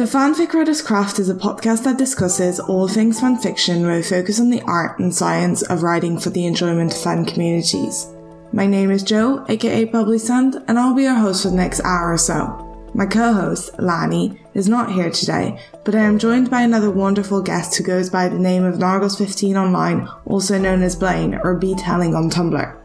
[0.00, 4.40] The Fanfic Writer's Craft is a podcast that discusses all things fanfiction with a focus
[4.40, 8.06] on the art and science of writing for the enjoyment of fan communities.
[8.50, 11.80] My name is Jo, aka Pebbly Sand, and I'll be your host for the next
[11.80, 12.88] hour or so.
[12.94, 17.42] My co host, Lani, is not here today, but I am joined by another wonderful
[17.42, 21.74] guest who goes by the name of Nargles15 online, also known as Blayne, or B
[21.74, 22.79] Telling on Tumblr.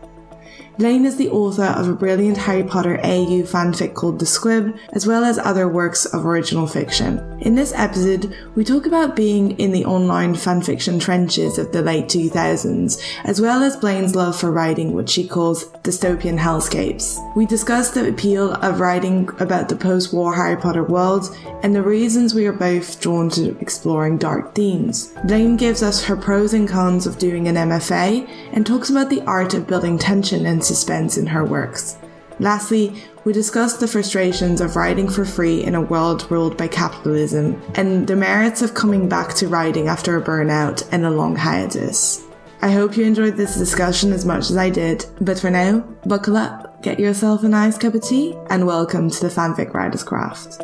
[0.77, 5.07] Blayne is the author of a brilliant Harry Potter AU fanfic called The Squib, as
[5.07, 7.34] well as other works of original fiction.
[7.45, 12.05] In this episode, we talk about being in the online fanfiction trenches of the late
[12.05, 17.19] 2000s, as well as Blayne's love for writing what she calls dystopian hellscapes.
[17.35, 21.83] We discuss the appeal of writing about the post war Harry Potter world and the
[21.83, 25.13] reasons we are both drawn to exploring dark themes.
[25.27, 29.21] Blayne gives us her pros and cons of doing an MFA and talks about the
[29.21, 31.97] art of building tension and suspense in her works.
[32.39, 37.59] Lastly, we discussed the frustrations of writing for free in a world ruled by capitalism
[37.73, 42.23] and the merits of coming back to writing after a burnout and a long hiatus.
[42.61, 46.37] I hope you enjoyed this discussion as much as I did, but for now, buckle
[46.37, 50.61] up, get yourself a nice cup of tea, and welcome to the Fanfic Writer's Craft.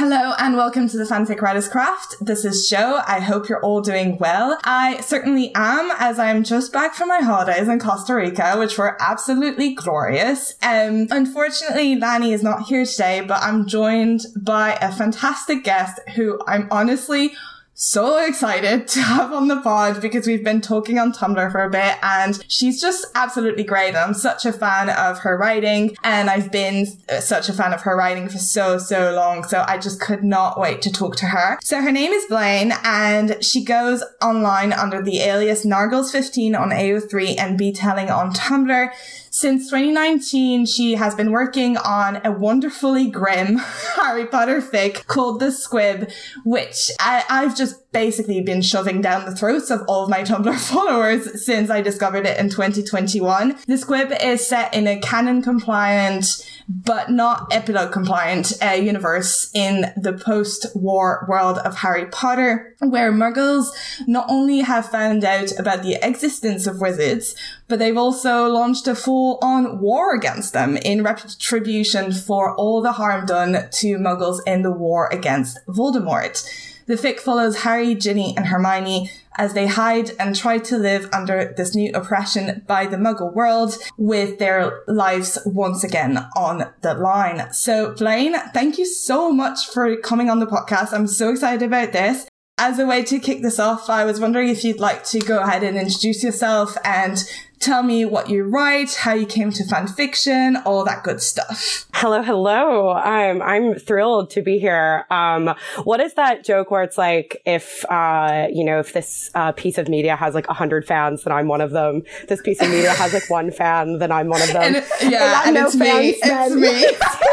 [0.00, 2.16] Hello and welcome to the Fanfic Writers Craft.
[2.22, 3.02] This is Jo.
[3.06, 4.58] I hope you're all doing well.
[4.64, 8.96] I certainly am, as I'm just back from my holidays in Costa Rica, which were
[8.98, 10.54] absolutely glorious.
[10.62, 16.40] Um, unfortunately, Lani is not here today, but I'm joined by a fantastic guest who
[16.48, 17.34] I'm honestly
[17.80, 21.70] so excited to have on the pod because we've been talking on Tumblr for a
[21.70, 23.96] bit and she's just absolutely great.
[23.96, 27.80] I'm such a fan of her writing and I've been uh, such a fan of
[27.82, 29.44] her writing for so, so long.
[29.44, 31.58] So I just could not wait to talk to her.
[31.62, 37.38] So her name is Blayne and she goes online under the alias Nargles15 on AO3
[37.38, 38.92] and B Telling on Tumblr.
[39.32, 43.58] Since 2019, she has been working on a wonderfully grim
[43.96, 46.10] Harry Potter fic called The Squib,
[46.44, 50.58] which I, I've just basically been shoving down the throats of all of my Tumblr
[50.70, 53.58] followers since I discovered it in 2021.
[53.66, 59.92] The Squib is set in a canon compliant but not epilogue compliant uh, universe in
[59.96, 63.70] the post-war world of Harry Potter, where muggles
[64.06, 67.34] not only have found out about the existence of wizards,
[67.66, 73.26] but they've also launched a full-on war against them in retribution for all the harm
[73.26, 76.48] done to muggles in the war against Voldemort.
[76.86, 81.54] The fic follows Harry, Ginny, and Hermione as they hide and try to live under
[81.56, 87.52] this new oppression by the Muggle world with their lives once again on the line.
[87.52, 90.92] So, Blayne, thank you so much for coming on the podcast.
[90.92, 92.26] I'm so excited about this.
[92.58, 95.40] As a way to kick this off, I was wondering if you'd like to go
[95.40, 97.24] ahead and introduce yourself and
[97.60, 101.86] Tell me what you write, how you came to fan fiction, all that good stuff.
[101.92, 102.92] Hello, hello.
[102.92, 105.04] Um, I'm thrilled to be here.
[105.10, 105.54] Um,
[105.84, 109.76] what is that joke where it's like, if, uh, you know, if this, uh, piece
[109.76, 112.02] of media has like a hundred fans, then I'm one of them.
[112.28, 114.76] This piece of media has like one fan, then I'm one of them.
[114.76, 116.68] And, yeah, and, and no it's fans, me.
[116.70, 117.30] It's me.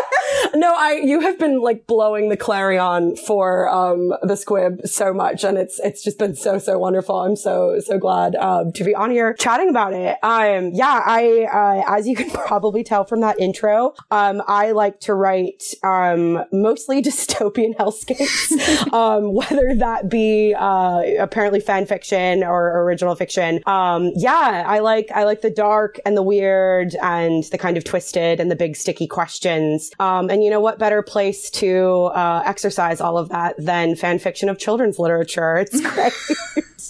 [0.56, 5.44] no, I you have been like blowing the clarion for um the squib so much,
[5.44, 7.16] and it's it's just been so so wonderful.
[7.16, 10.17] I'm so so glad um, to be on here chatting about it.
[10.24, 15.00] Um, yeah, I uh, as you can probably tell from that intro, um, I like
[15.02, 22.84] to write um mostly dystopian hellscapes, um, whether that be uh apparently fan fiction or
[22.84, 23.62] original fiction.
[23.66, 27.84] Um, yeah, I like I like the dark and the weird and the kind of
[27.84, 29.92] twisted and the big sticky questions.
[30.00, 33.96] Um, um, and you know what better place to uh, exercise all of that than
[33.96, 35.58] fan fiction of children's literature?
[35.58, 36.14] It's great.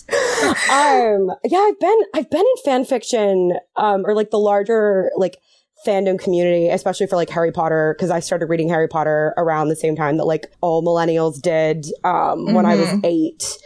[0.10, 5.38] Um, yeah, I've been I've been in fan fiction um, or like the larger like
[5.86, 9.76] fandom community, especially for like Harry Potter, because I started reading Harry Potter around the
[9.76, 12.54] same time that like all millennials did um, mm-hmm.
[12.54, 13.06] when I was mm-hmm.
[13.06, 13.58] eight.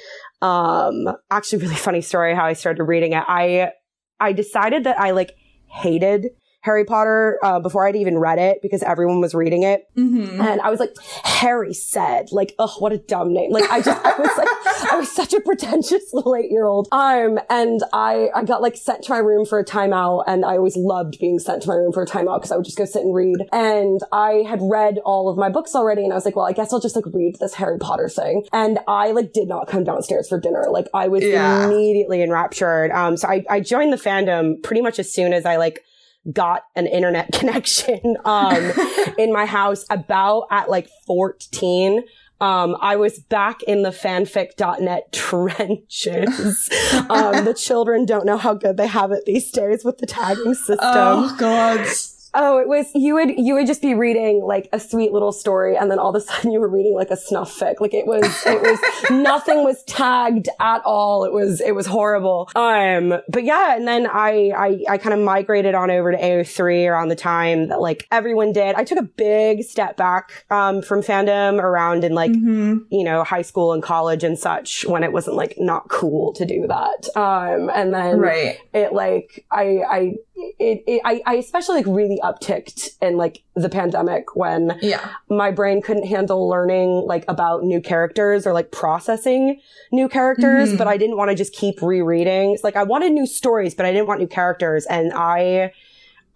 [0.42, 3.24] Um, actually, really funny story how I started reading it.
[3.28, 3.72] I
[4.20, 5.36] I decided that I like
[5.68, 6.28] hated
[6.62, 9.88] Harry Potter uh, before I'd even read it because everyone was reading it.
[9.98, 10.40] Mm-hmm.
[10.42, 13.52] And I was like, Harry said, like, oh, what a dumb name.
[13.52, 16.88] Like, I just, I was like, I was such a pretentious little eight year old.
[16.92, 20.58] Um, and I, I got like sent to my room for a timeout and I
[20.58, 22.86] always loved being sent to my room for a timeout because I would just go
[22.86, 23.38] sit and read.
[23.52, 26.54] And I had read all of my books already and I was like, well, I
[26.54, 28.46] guess I'll just like read this Harry Potter thing.
[28.54, 30.68] And I like did not come downstairs for dinner.
[30.70, 31.66] Like I was yeah.
[31.66, 32.92] immediately enraptured.
[32.92, 35.84] Um, so I, I joined the fandom pretty much as soon as I like
[36.32, 38.72] got an internet connection um,
[39.18, 42.04] in my house about at like 14.
[42.40, 46.70] Um, I was back in the fanfic.net trenches.
[47.10, 50.56] um, the children don't know how good they have it these days with the tagging
[50.56, 50.80] system.
[50.82, 51.88] Oh, God.
[52.34, 55.76] Oh, it was you would you would just be reading like a sweet little story,
[55.76, 57.76] and then all of a sudden you were reading like a snuff fic.
[57.82, 58.80] Like it was it was
[59.12, 61.26] nothing was tagged at all.
[61.26, 62.50] It was it was horrible.
[62.56, 66.90] Um, but yeah, and then I I I kind of migrated on over to AO3
[66.90, 68.76] around the time that like everyone did.
[68.76, 72.78] I took a big step back um from fandom around in like Mm-hmm.
[72.92, 76.46] you know high school and college and such when it wasn't like not cool to
[76.46, 77.08] do that.
[77.18, 78.58] Um, and then Right.
[78.74, 80.14] it like I I
[80.60, 85.02] it, it I, I especially like really upticked in like the pandemic when Yeah.
[85.30, 89.60] my brain couldn't handle learning like about new characters or like processing
[89.92, 90.78] new characters, Mhm.
[90.78, 92.52] but I didn't want to just keep rereading.
[92.54, 94.86] It's like I wanted new stories, but I didn't want new characters.
[94.86, 95.72] And I,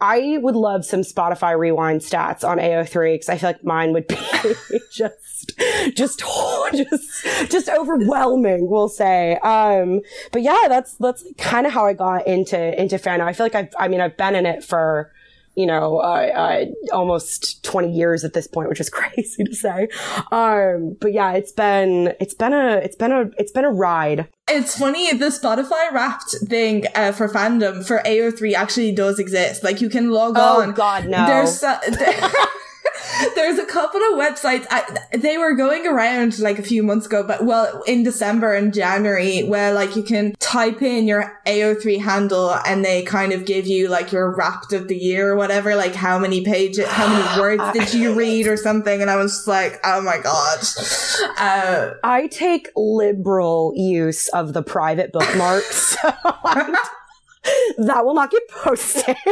[0.01, 4.07] I would love some Spotify rewind stats on AO3 because I feel like mine would
[4.07, 4.15] be
[4.91, 5.57] just,
[5.95, 6.19] just,
[6.73, 8.69] just, just overwhelming.
[8.69, 9.37] We'll say.
[9.37, 10.01] Um,
[10.33, 13.21] but yeah, that's that's kind of how I got into into fandom.
[13.21, 15.13] I feel like I've, I mean, I've been in it for
[15.55, 16.65] you know, uh, uh,
[16.95, 19.87] almost 20 years at this point, which is crazy to say.
[20.31, 24.27] Um, but yeah, it's been, it's been a, it's been a, it's been a ride.
[24.49, 29.63] It's funny, the Spotify wrapped thing uh, for fandom for AO3 actually does exist.
[29.63, 30.69] Like you can log Oh on.
[30.69, 31.25] Oh god, no.
[31.25, 31.79] There's so-
[33.35, 34.65] there's a couple of websites.
[34.69, 38.73] I, they were going around like a few months ago, but well, in December and
[38.73, 43.67] January, where like you can type in your AO3 handle and they kind of give
[43.67, 47.39] you like your wrapped of the year or whatever, like how many pages, how many
[47.41, 49.01] words did you read or something.
[49.01, 50.59] And I was just like, oh my god.
[51.37, 55.97] Uh, I take liberal use of the private bookmarks.
[56.01, 56.13] so
[57.77, 59.15] that will not get posted.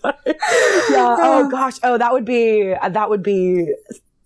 [0.00, 1.16] But, yeah.
[1.18, 1.74] Oh gosh.
[1.82, 3.74] Oh, that would be, that would be,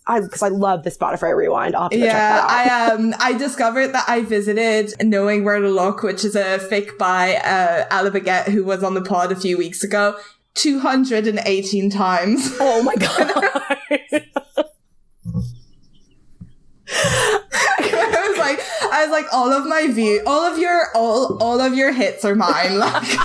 [0.06, 1.74] I, cause I love the Spotify rewind.
[1.74, 2.90] I'll have to go Yeah, that out.
[2.90, 6.98] I um I discovered that I visited Knowing Where to Look, which is a fic
[6.98, 10.14] by uh Ala Baguette, who was on the pod a few weeks ago,
[10.54, 12.54] two hundred and eighteen times.
[12.60, 14.22] oh my god.
[18.92, 21.60] I was like, I was like, all of my view, all of your, all, all
[21.60, 22.78] of your hits are mine.
[22.78, 23.18] Like,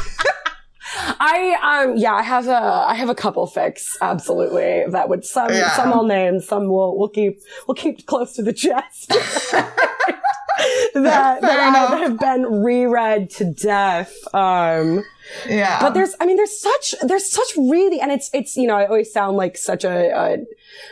[1.19, 4.86] I um yeah, I have a I have a couple fics, absolutely.
[4.90, 5.75] That would some Yeah.
[5.75, 9.12] some I'll name, some we'll we'll keep we'll keep close to the chest.
[10.57, 11.89] that, that, Fair have, enough.
[11.92, 14.13] that have been reread to death.
[14.33, 15.04] Um
[15.48, 18.75] yeah, but there's I mean there's such there's such really and it's it's you know,
[18.75, 20.38] I always sound like such a, a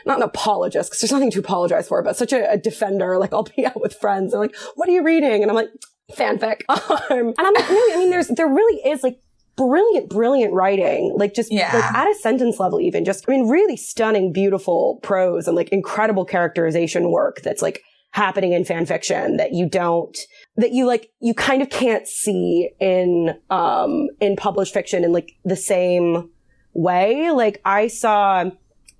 [0.06, 3.17] not an apologist because there's nothing to apologize for, but such a, a defender.
[3.17, 5.41] Like I'll be out with friends and like, what are you reading?
[5.41, 5.69] And I'm like,
[6.13, 6.62] fanfic.
[6.69, 9.19] Um, and I'm like, no, I mean, there's there really is like
[9.56, 11.13] brilliant, brilliant writing.
[11.17, 11.71] Like just Yeah.
[11.73, 15.69] like at a sentence level, even just I mean, really stunning, beautiful prose and like
[15.69, 17.81] incredible characterization work that's like
[18.15, 20.17] happening in fan fiction that you don't
[20.56, 25.33] that you like you kind of can't see in um in published fiction in like
[25.44, 26.29] the same
[26.73, 28.50] way like i saw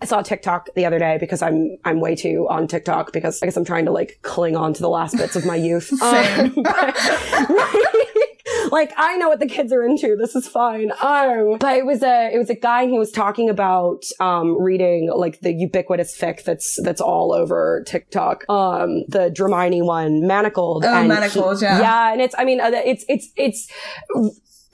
[0.02, 3.46] I saw TikTok the other day because I'm I'm way too on TikTok because I
[3.46, 5.90] guess I'm trying to like cling on to the last bits of my youth.
[6.02, 6.54] Um,
[8.72, 10.16] like I know what the kids are into.
[10.16, 10.92] This is fine.
[11.02, 15.12] Um, but it was a it was a guy who was talking about um reading
[15.16, 18.46] like the ubiquitous fic that's that's all over TikTok.
[18.50, 20.86] Um, the Dramione one, Manacled.
[20.86, 21.80] Oh, and Manacled, yeah.
[21.80, 23.72] yeah, and it's I mean it's it's it's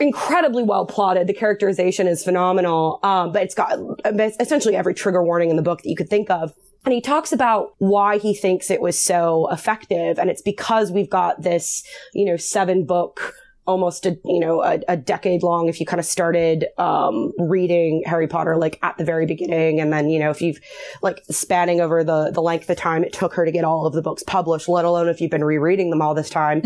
[0.01, 1.27] incredibly well plotted.
[1.27, 2.99] The characterization is phenomenal.
[3.03, 3.77] Um, but it's got
[4.39, 6.53] essentially every trigger warning in the book that you could think of.
[6.83, 10.17] And he talks about why he thinks it was so effective.
[10.17, 11.83] And it's because we've got this,
[12.13, 15.99] you know, seven book, almost a, you know, a, a decade long, if you kind
[15.99, 19.79] of started, um, reading Harry Potter, like at the very beginning.
[19.79, 20.59] And then, you know, if you've
[21.01, 23.93] like spanning over the, the length of time it took her to get all of
[23.93, 26.61] the books published, let alone if you've been rereading them all this time,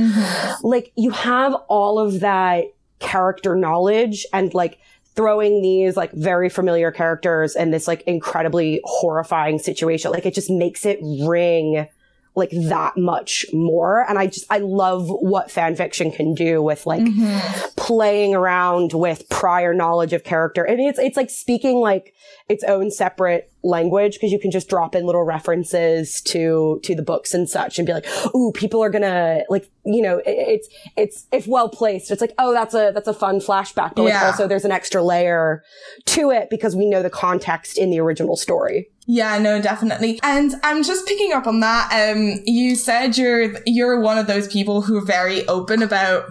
[0.64, 2.66] like you have all of that
[3.00, 4.80] character knowledge and like
[5.16, 10.12] throwing these like very familiar characters in this like incredibly horrifying situation.
[10.12, 11.88] Like it just makes it ring
[12.36, 14.06] like that much more.
[14.08, 17.70] And I just, I love what fan fiction can do with like mm-hmm.
[17.78, 20.64] playing around with prior knowledge of character.
[20.64, 22.14] And it's, it's like speaking like
[22.50, 27.02] its own separate language because you can just drop in little references to, to the
[27.02, 30.70] books and such and be like, ooh, people are gonna like, you know, it, it's,
[30.98, 32.12] it's, if well placed.
[32.12, 33.96] It's like, oh, that's a, that's a fun flashback.
[33.96, 34.26] But like Yeah.
[34.26, 35.64] also there's an extra layer
[36.06, 38.90] to it because we know the context in the original story.
[39.08, 40.20] Yeah, no, definitely.
[40.24, 41.92] And I'm just picking up on that.
[41.94, 46.26] Um, you said you're you're one of those people who are very open about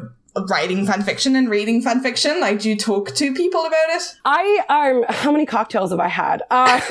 [0.49, 2.41] writing fan fiction and reading fan fiction.
[2.41, 4.03] Like, do you talk to people about it?
[4.25, 6.43] I um how many cocktails have I had?
[6.51, 6.81] Uh,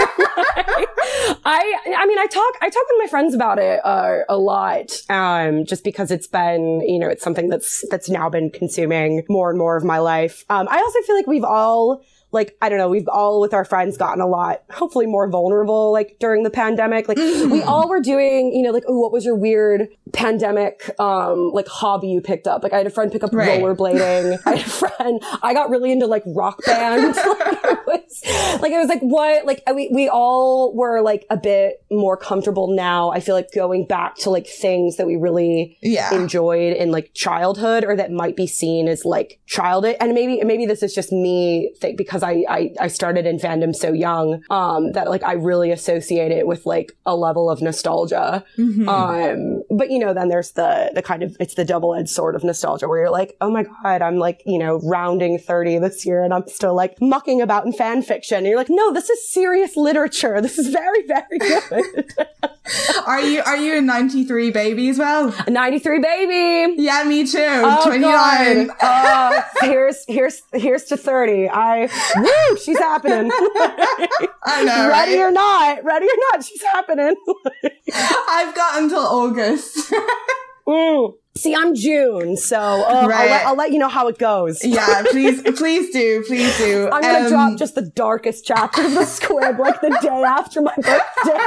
[1.46, 4.92] I I mean I talk I talk with my friends about it uh, a lot
[5.10, 9.50] um just because it's been you know it's something that's that's now been consuming more
[9.50, 10.46] and more of my life.
[10.50, 12.02] Um I also feel like we've all
[12.34, 15.92] like I don't know, we've all with our friends gotten a lot, hopefully more vulnerable,
[15.92, 17.08] like during the pandemic.
[17.08, 17.50] Like mm-hmm.
[17.52, 21.68] we all were doing, you know, like, oh, what was your weird pandemic, um, like
[21.68, 22.64] hobby you picked up?
[22.64, 23.62] Like I had a friend pick up right.
[23.62, 24.40] rollerblading.
[24.46, 27.18] I had a friend, I got really into like rock bands.
[27.18, 31.38] like, it was, like it was like what, like we, we all were like a
[31.38, 33.12] bit more comfortable now.
[33.12, 36.14] I feel like going back to like things that we really yeah.
[36.14, 39.96] enjoyed in like childhood or that might be seen as like childish.
[40.00, 43.38] And maybe, maybe this is just me think because because I, I, I started in
[43.38, 47.62] fandom so young, um, that like I really associate it with like a level of
[47.62, 48.44] nostalgia.
[48.58, 48.90] Mm-hmm.
[48.90, 52.36] Um, but you know, then there's the, the kind of, it's the double edged sword
[52.36, 56.06] of nostalgia where you're like, oh my God, I'm like, you know, rounding 30 this
[56.06, 58.40] year and I'm still like mucking about in fan fiction.
[58.40, 60.42] And you're like, no, this is serious literature.
[60.42, 62.14] This is very, very good.
[63.08, 65.34] are you, are you a 93 baby as well?
[65.48, 66.82] A 93 baby.
[66.82, 67.40] Yeah, me too.
[67.40, 68.72] Oh, 29.
[68.82, 71.50] uh, here's, here's, here's to 30.
[71.50, 73.32] I, Woo, she's happening.
[74.44, 74.90] I know.
[74.90, 75.20] Ready right?
[75.20, 77.16] or not, ready or not, she's happening.
[77.94, 79.92] I've got until August.
[80.68, 81.14] mm.
[81.36, 83.22] See, I'm June, so uh, right.
[83.22, 84.64] I'll, let, I'll, let, you know how it goes.
[84.64, 86.90] Yeah, please, please do, please do.
[86.92, 90.62] I'm gonna um, drop just the darkest chapter of the squib like the day after
[90.62, 91.40] my birthday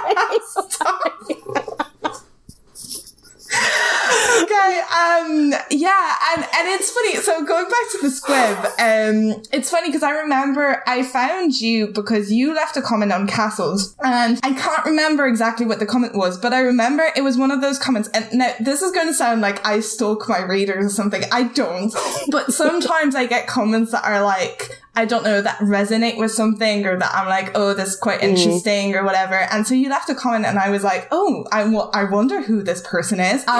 [4.42, 7.16] okay, um, yeah, and, and it's funny.
[7.16, 11.88] So going back to the squib, um, it's funny because I remember I found you
[11.88, 16.14] because you left a comment on castles and I can't remember exactly what the comment
[16.14, 18.08] was, but I remember it was one of those comments.
[18.14, 21.22] And now this is going to sound like I stalk my readers or something.
[21.32, 21.94] I don't,
[22.30, 26.86] but sometimes I get comments that are like, I don't know, that resonate with something
[26.86, 28.30] or that I'm like, oh, this is quite mm.
[28.30, 28.96] interesting mm.
[28.96, 29.34] or whatever.
[29.34, 32.40] And so you left a comment and I was like, oh, I, w- I wonder
[32.40, 33.44] who this person is.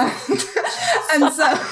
[1.09, 1.67] And, and so,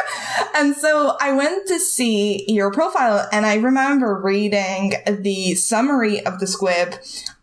[0.54, 6.40] and so I went to see your profile and I remember reading the summary of
[6.40, 6.94] the squib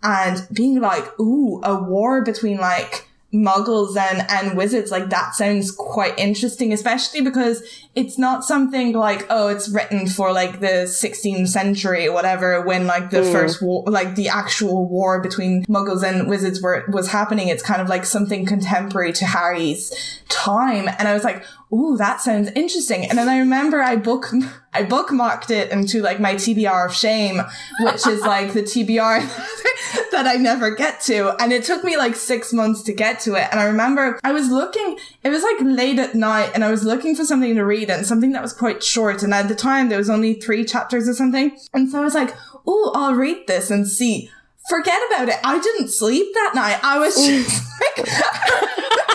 [0.03, 5.69] and being like, ooh, a war between like muggles and and wizards like that sounds
[5.69, 7.61] quite interesting especially because
[7.93, 12.87] it's not something like oh it's written for like the 16th century or whatever when
[12.87, 13.31] like the mm.
[13.33, 17.81] first war like the actual war between muggles and wizards were was happening it's kind
[17.81, 23.05] of like something contemporary to harry's time and i was like ooh, that sounds interesting.
[23.05, 24.27] And then I remember I book,
[24.73, 27.41] I bookmarked it into like my TBR of shame,
[27.81, 29.21] which is like the TBR
[30.11, 31.35] that I never get to.
[31.41, 33.47] And it took me like six months to get to it.
[33.51, 36.83] And I remember I was looking, it was like late at night and I was
[36.83, 39.23] looking for something to read and something that was quite short.
[39.23, 41.57] And at the time there was only three chapters or something.
[41.73, 42.33] And so I was like,
[42.67, 44.31] ooh, I'll read this and see.
[44.69, 45.35] Forget about it.
[45.45, 46.79] I didn't sleep that night.
[46.83, 47.63] I was just
[47.97, 48.07] like,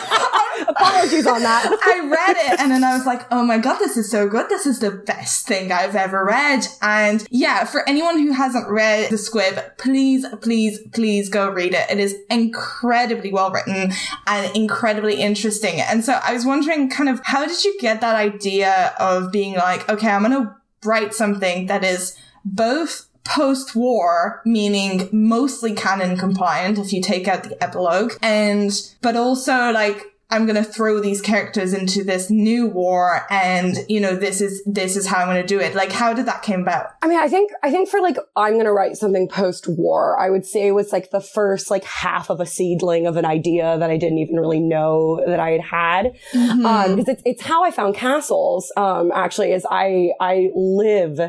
[0.69, 1.67] Apologies on that.
[1.85, 4.49] I read it and then I was like, oh my God, this is so good.
[4.49, 6.67] This is the best thing I've ever read.
[6.81, 11.91] And yeah, for anyone who hasn't read The Squib, please, please, please go read it.
[11.91, 13.93] It is incredibly well written
[14.27, 15.81] and incredibly interesting.
[15.81, 19.55] And so I was wondering kind of how did you get that idea of being
[19.55, 20.55] like, okay, I'm going to
[20.85, 27.45] write something that is both post war, meaning mostly canon compliant if you take out
[27.45, 32.67] the epilogue, and, but also like I'm going to throw these characters into this new
[32.67, 35.75] war and, you know, this is, this is how I'm going to do it.
[35.75, 36.87] Like, how did that came about?
[37.03, 40.19] I mean, I think, I think for like, I'm going to write something post war,
[40.19, 43.27] I would say it was like the first like half of a seedling of an
[43.27, 46.17] idea that I didn't even really know that I had had.
[46.33, 46.65] Mm-hmm.
[46.65, 48.73] Um, because it's, it's how I found castles.
[48.77, 51.21] Um, actually is I, I live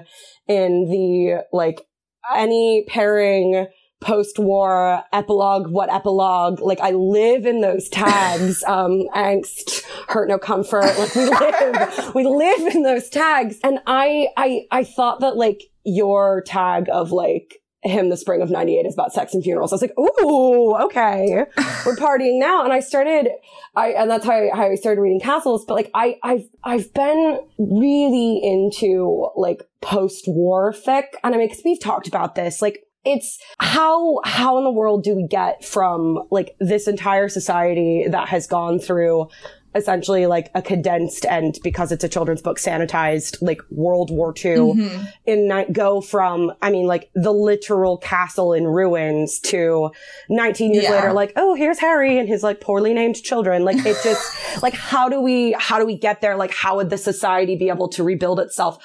[0.48, 1.86] in the like
[2.34, 3.68] any pairing,
[4.04, 6.60] post-war epilogue, what epilogue?
[6.60, 10.98] Like I live in those tags, um, angst, hurt, no comfort.
[10.98, 13.60] Like we live, we live in those tags.
[13.64, 18.50] And I, I, I thought that like your tag of like, him the spring of
[18.50, 19.74] 98 is about sex and funerals.
[19.74, 21.46] I was like, ooh, okay.
[21.86, 22.64] We're partying now.
[22.64, 23.28] And I started,
[23.76, 25.66] I, and that's how I, how I started reading Castles.
[25.66, 31.08] But like, I, I've, I've been really into like post-war fic.
[31.26, 35.04] And I mean, cause we've talked about this, like it's how how in the world
[35.04, 39.28] do we get from like this entire society that has gone through
[39.76, 44.56] essentially like a condensed and because it's a children's book sanitized like World War II
[44.56, 45.04] mm-hmm.
[45.26, 49.92] and go from I mean like the literal castle in ruins to
[50.30, 50.92] 19 years yeah.
[50.92, 54.76] later like oh here's Harry and his like poorly named children like it just like
[54.76, 57.88] how do we how do we get there like how would the society be able
[57.90, 58.78] to rebuild itself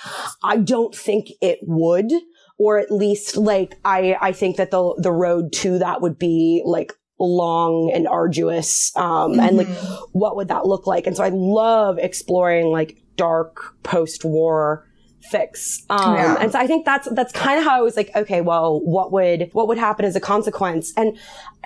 [0.43, 2.11] I don't think it would
[2.59, 6.63] or at least like I I think that the the road to that would be
[6.65, 9.41] like long and arduous um mm-hmm.
[9.41, 10.05] and like mm-hmm.
[10.13, 14.88] what would that look like and so i love exploring like dark post-war
[15.31, 15.83] fics.
[15.91, 16.37] Um, yeah.
[16.41, 19.13] and so I think that's, that's kind of how I was like, okay, well, what
[19.13, 20.93] would, what would happen as a consequence?
[20.97, 21.17] And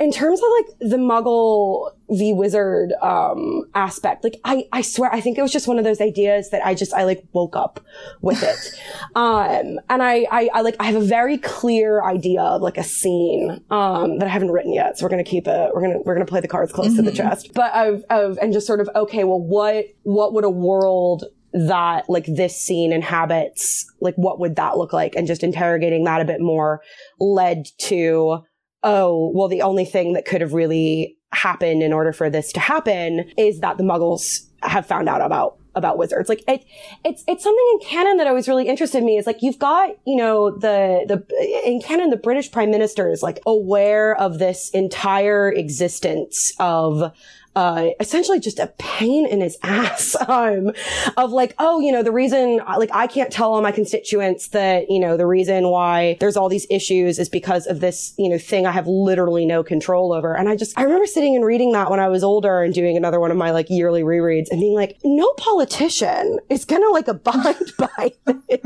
[0.00, 5.20] in terms of like the muggle v wizard, um, aspect, like I, I swear, I
[5.20, 7.80] think it was just one of those ideas that I just, I like woke up
[8.20, 8.80] with it.
[9.14, 12.84] um, and I, I, I like, I have a very clear idea of like a
[12.84, 14.98] scene, um, that I haven't written yet.
[14.98, 16.72] So we're going to keep it, we're going to, we're going to play the cards
[16.72, 16.96] close mm-hmm.
[16.96, 17.28] to the mm-hmm.
[17.28, 21.24] chest, but of, of, and just sort of, okay, well, what, what would a world
[21.52, 25.14] that like this scene inhabits, like what would that look like?
[25.14, 26.80] And just interrogating that a bit more
[27.20, 28.42] led to,
[28.82, 32.60] oh, well, the only thing that could have really happened in order for this to
[32.60, 36.28] happen is that the muggles have found out about about wizards.
[36.28, 36.64] Like it,
[37.02, 40.16] it's, it's something in canon that always really interested me is like, you've got, you
[40.16, 45.50] know, the, the, in canon, the British prime minister is like aware of this entire
[45.50, 47.10] existence of,
[47.54, 50.72] uh, essentially just a pain in his ass, um,
[51.16, 54.90] of like, oh, you know, the reason, like, I can't tell all my constituents that,
[54.90, 58.38] you know, the reason why there's all these issues is because of this, you know,
[58.38, 60.34] thing I have literally no control over.
[60.34, 62.96] And I just, I remember sitting and reading that when I was older and doing
[62.96, 67.08] another one of my like yearly rereads and being like, no politician is gonna like
[67.08, 67.32] abide
[67.78, 68.38] by this.
[68.48, 68.64] like,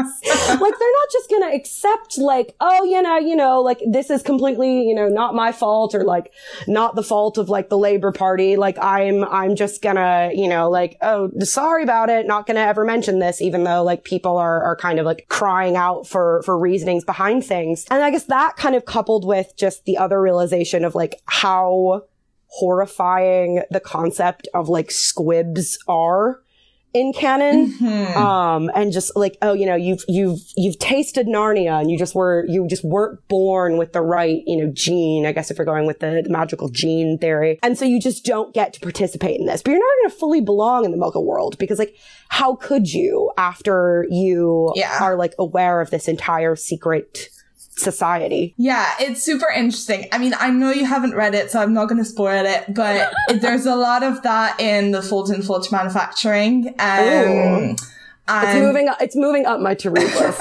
[0.78, 4.83] they're not just gonna accept like, oh, you know, you know, like this is completely,
[4.83, 6.33] you know, not my fault or like
[6.66, 8.57] not the fault of like the Labour Party.
[8.57, 12.26] Like, like I'm, I'm just gonna, you know, like, oh, sorry about it.
[12.26, 15.76] Not gonna ever mention this, even though like people are, are kind of like crying
[15.76, 17.85] out for, for reasonings behind things.
[17.90, 22.02] And I guess that kind of coupled with just the other realization of like how
[22.49, 26.40] horrifying the concept of like squibs are
[26.95, 27.73] in canon.
[27.73, 28.16] Mm-hmm.
[28.16, 32.14] Um, and just like, oh, you know, you've, you've, you've tasted Narnia and you just
[32.14, 35.66] were, you just weren't born with the right, you know, gene, I guess if you're
[35.66, 37.59] going with the, the magical gene theory.
[37.62, 40.16] And so you just don't get to participate in this, but you're not going to
[40.16, 41.97] fully belong in the Muggle world because like,
[42.28, 44.99] how could you after you yeah.
[45.02, 47.28] are like aware of this entire secret
[47.76, 48.54] society.
[48.56, 50.08] Yeah, it's super interesting.
[50.12, 52.65] I mean, I know you haven't read it, so I'm not going to spoil it,
[52.75, 56.75] but there's a lot of that in the Fulton Fulch manufacturing.
[56.78, 57.76] Um,
[58.28, 58.89] it's moving.
[59.00, 60.41] It's moving up my to read list.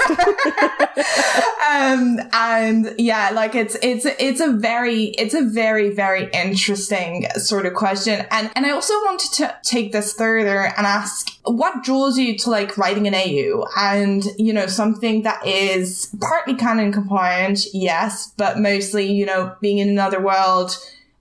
[1.70, 7.66] um, and yeah, like it's it's it's a very it's a very very interesting sort
[7.66, 12.18] of question, and and I also wanted to take this further and ask what draws
[12.18, 17.66] you to like writing an AU, and you know something that is partly canon compliant,
[17.72, 20.76] yes, but mostly you know being in another world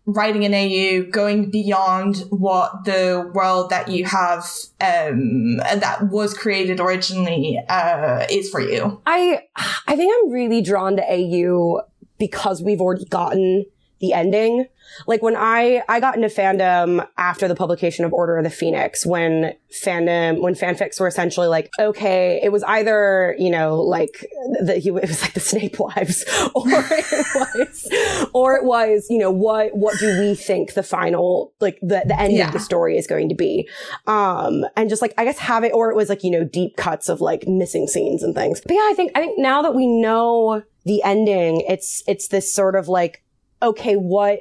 [0.05, 4.45] writing an AU, going beyond what the world that you have
[4.79, 9.01] um, that was created originally uh, is for you?
[9.05, 9.41] I
[9.87, 11.81] I think I'm really drawn to AU
[12.17, 13.65] because we've already gotten
[13.99, 14.67] the ending.
[15.07, 19.05] Like when I, I got into fandom after the publication of Order of the Phoenix,
[19.05, 24.25] when fandom, when fanfics were essentially like, okay, it was either, you know, like
[24.61, 26.23] the, it was like the Snape wives,
[26.55, 31.53] or it was, or it was, you know, what, what do we think the final,
[31.59, 32.47] like the, the end yeah.
[32.47, 33.67] of the story is going to be?
[34.07, 36.77] Um, and just like, I guess have it, or it was like, you know, deep
[36.77, 38.61] cuts of like missing scenes and things.
[38.61, 42.53] But yeah, I think, I think now that we know the ending, it's, it's this
[42.53, 43.23] sort of like,
[43.61, 44.39] okay, what,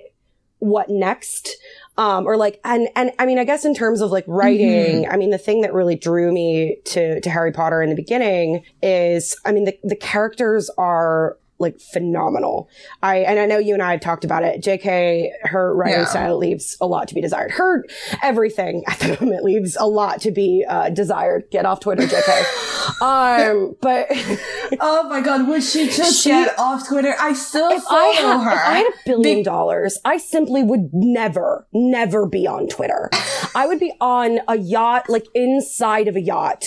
[0.64, 1.56] what next?
[1.96, 5.12] Um, or like, and, and I mean, I guess in terms of like writing, mm-hmm.
[5.12, 8.64] I mean, the thing that really drew me to, to Harry Potter in the beginning
[8.82, 12.68] is, I mean, the, the characters are like phenomenal.
[13.02, 14.60] I and I know you and I have talked about it.
[14.60, 16.06] JK, her writing yeah.
[16.06, 17.52] style leaves a lot to be desired.
[17.52, 17.84] Her
[18.22, 21.44] everything at the moment leaves a lot to be uh, desired.
[21.52, 22.70] Get off Twitter, JK.
[23.00, 24.06] um, but
[24.80, 27.14] oh my god, would she just she, get off Twitter?
[27.18, 28.52] I still if follow I had, her.
[28.52, 33.10] If I had a billion dollars, I simply would never, never be on Twitter.
[33.54, 36.66] I would be on a yacht, like inside of a yacht,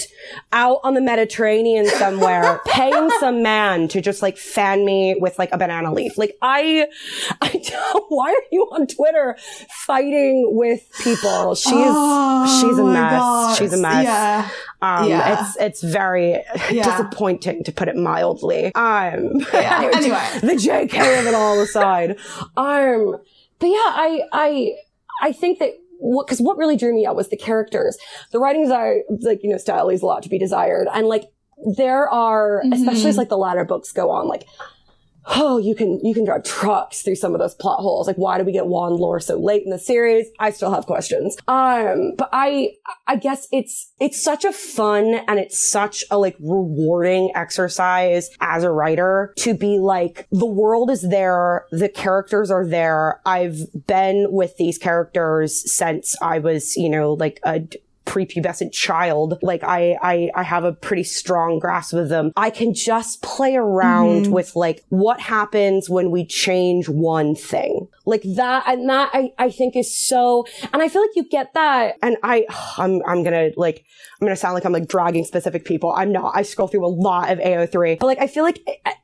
[0.52, 5.52] out on the Mediterranean somewhere, paying some man to just like fan me with like
[5.52, 6.18] a banana leaf.
[6.18, 6.88] Like I,
[7.42, 9.38] I don't, why are you on Twitter
[9.86, 11.56] fighting with people?
[11.56, 13.12] She's, oh, she's a mess.
[13.12, 13.58] God.
[13.58, 14.04] She's a mess.
[14.04, 14.50] Yeah.
[14.82, 15.42] Um, yeah.
[15.42, 16.84] it's, it's very yeah.
[16.84, 18.66] disappointing to put it mildly.
[18.76, 19.90] Um, yeah.
[19.96, 22.18] anyway, the JK of it all aside.
[22.56, 23.18] Um,
[23.60, 24.76] but yeah, I, I,
[25.22, 27.98] I think that because what, what really drew me out was the characters.
[28.32, 30.88] The writing desire, like, you know, style leaves a lot to be desired.
[30.94, 31.24] And like,
[31.76, 32.74] there are, mm-hmm.
[32.74, 34.46] especially as like the latter books go on, like
[35.28, 38.08] oh, you can, you can drive trucks through some of those plot holes.
[38.08, 40.28] Like, why do we get wand lore so late in the series?
[40.40, 41.38] I still have questions.
[41.48, 42.74] Um, but I,
[43.08, 48.64] I guess it's, it's such a fun and it's such a like rewarding exercise as
[48.64, 51.66] a writer to be like, the world is there.
[51.72, 53.22] The characters are there.
[53.26, 57.62] I've been with these characters since I was, you know, like a
[58.08, 59.38] prepubescent child.
[59.42, 62.32] Like I, I, I have a pretty strong grasp of them.
[62.36, 64.32] I can just play around mm-hmm.
[64.32, 67.88] with like what happens when we change one thing.
[68.06, 71.54] Like that, and that I, I think is so, and I feel like you get
[71.54, 71.98] that.
[72.02, 72.46] And I,
[72.78, 73.86] I'm, I'm gonna like,
[74.20, 75.92] I'm gonna sound like I'm like dragging specific people.
[75.92, 76.32] I'm not.
[76.36, 78.60] I scroll through a lot of AO3, but like I feel like,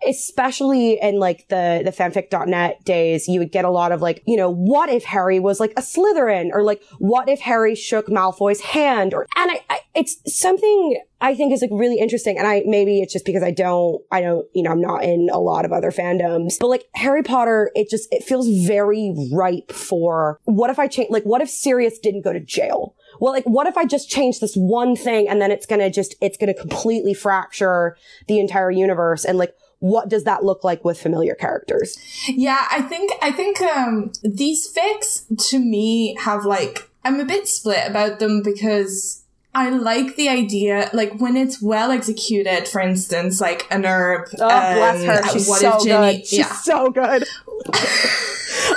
[0.08, 4.38] especially in like the the fanfic.net days, you would get a lot of like, you
[4.38, 8.62] know, what if Harry was like a Slytherin, or like what if Harry shook Malfoy's
[8.62, 12.38] hand, or and I, I it's something I think is like really interesting.
[12.38, 15.30] And I, maybe it's just because I don't, I don't, you know, I'm not in
[15.32, 19.71] a lot of other fandoms, but like Harry Potter, it just, it feels very ripe
[19.71, 22.95] for what if I change, like what if Sirius didn't go to jail?
[23.19, 25.89] Well, like what if I just change this one thing and then it's going to
[25.89, 27.97] just, it's going to completely fracture
[28.28, 31.97] the entire universe and like, what does that look like with familiar characters?
[32.30, 37.49] Yeah, I think I think um these fics to me have like I'm a bit
[37.49, 39.23] split about them because
[39.54, 44.34] I like the idea, like when it's well executed, for instance, like annerb.
[44.39, 45.30] Oh, um, bless her.
[45.32, 46.26] She's what so good.
[46.26, 46.54] She's yeah.
[46.54, 47.26] so good.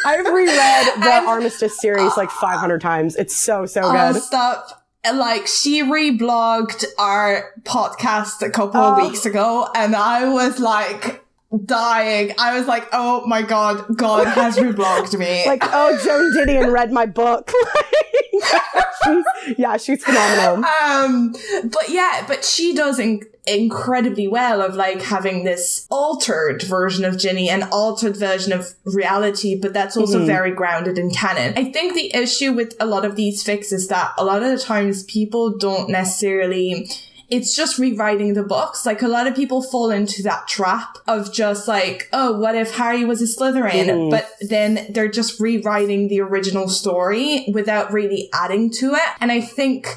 [0.06, 3.16] I've reread the and, Armistice series like 500 times.
[3.16, 4.22] It's so, so oh, good.
[4.22, 4.84] stop.
[5.04, 8.94] Like she reblogged our podcast a couple oh.
[8.94, 11.24] of weeks ago and I was like,
[11.64, 12.32] dying.
[12.38, 15.46] I was like, oh my god, God has reblogged me.
[15.46, 17.50] like, oh, Joan Didion read my book.
[19.04, 20.64] she's, yeah, she's phenomenal.
[20.64, 27.04] Um, but yeah, but she does in- incredibly well of like having this altered version
[27.04, 30.26] of Ginny, an altered version of reality, but that's also mm-hmm.
[30.26, 31.54] very grounded in canon.
[31.56, 34.50] I think the issue with a lot of these fixes is that a lot of
[34.50, 36.88] the times people don't necessarily
[37.28, 38.86] it's just rewriting the books.
[38.86, 42.74] Like a lot of people fall into that trap of just like, oh, what if
[42.76, 43.86] Harry was a Slytherin?
[43.86, 44.10] Mm.
[44.10, 49.08] But then they're just rewriting the original story without really adding to it.
[49.20, 49.88] And I think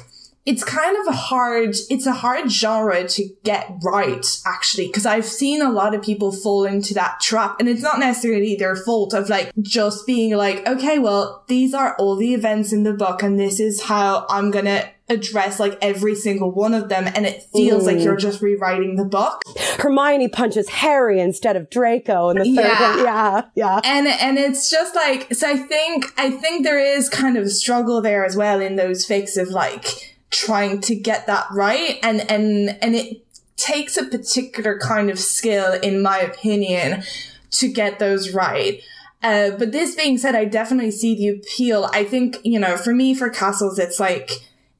[0.46, 5.26] it's kind of a hard, it's a hard genre to get right, actually, because I've
[5.26, 9.12] seen a lot of people fall into that trap and it's not necessarily their fault
[9.12, 13.22] of like just being like, okay, well, these are all the events in the book
[13.22, 17.42] and this is how I'm gonna address like every single one of them and it
[17.52, 17.86] feels mm.
[17.86, 19.42] like you're just rewriting the book.
[19.78, 22.96] Hermione punches Harry instead of Draco in the third yeah.
[22.96, 23.04] one.
[23.04, 23.42] Yeah.
[23.56, 23.80] Yeah.
[23.84, 27.50] And and it's just like so I think I think there is kind of a
[27.50, 32.20] struggle there as well in those fics of like trying to get that right and
[32.30, 33.24] and and it
[33.56, 37.02] takes a particular kind of skill in my opinion
[37.50, 38.82] to get those right.
[39.22, 41.90] Uh, but this being said, I definitely see the appeal.
[41.92, 44.30] I think, you know, for me, for castles, it's like,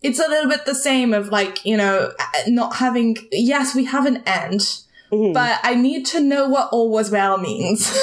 [0.02, 2.12] it's a little bit the same of like, you know,
[2.46, 5.32] not having, yes, we have an end, mm-hmm.
[5.32, 7.90] but I need to know what all was well means.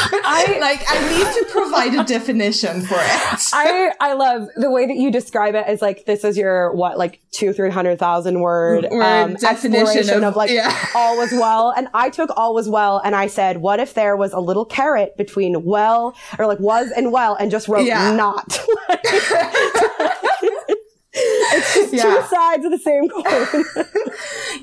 [0.00, 3.40] I like, I need to provide a definition for it.
[3.52, 6.98] I, I love the way that you describe it as like, this is your, what,
[6.98, 10.74] like two, three hundred thousand word, um, definition of, of like, yeah.
[10.94, 11.72] all was well.
[11.76, 14.64] And I took all was well and I said, what if there was a little
[14.64, 18.14] caret between well or like was and well and just wrote yeah.
[18.14, 18.58] not?
[21.52, 22.02] it's just yeah.
[22.02, 23.86] two sides of the same coin.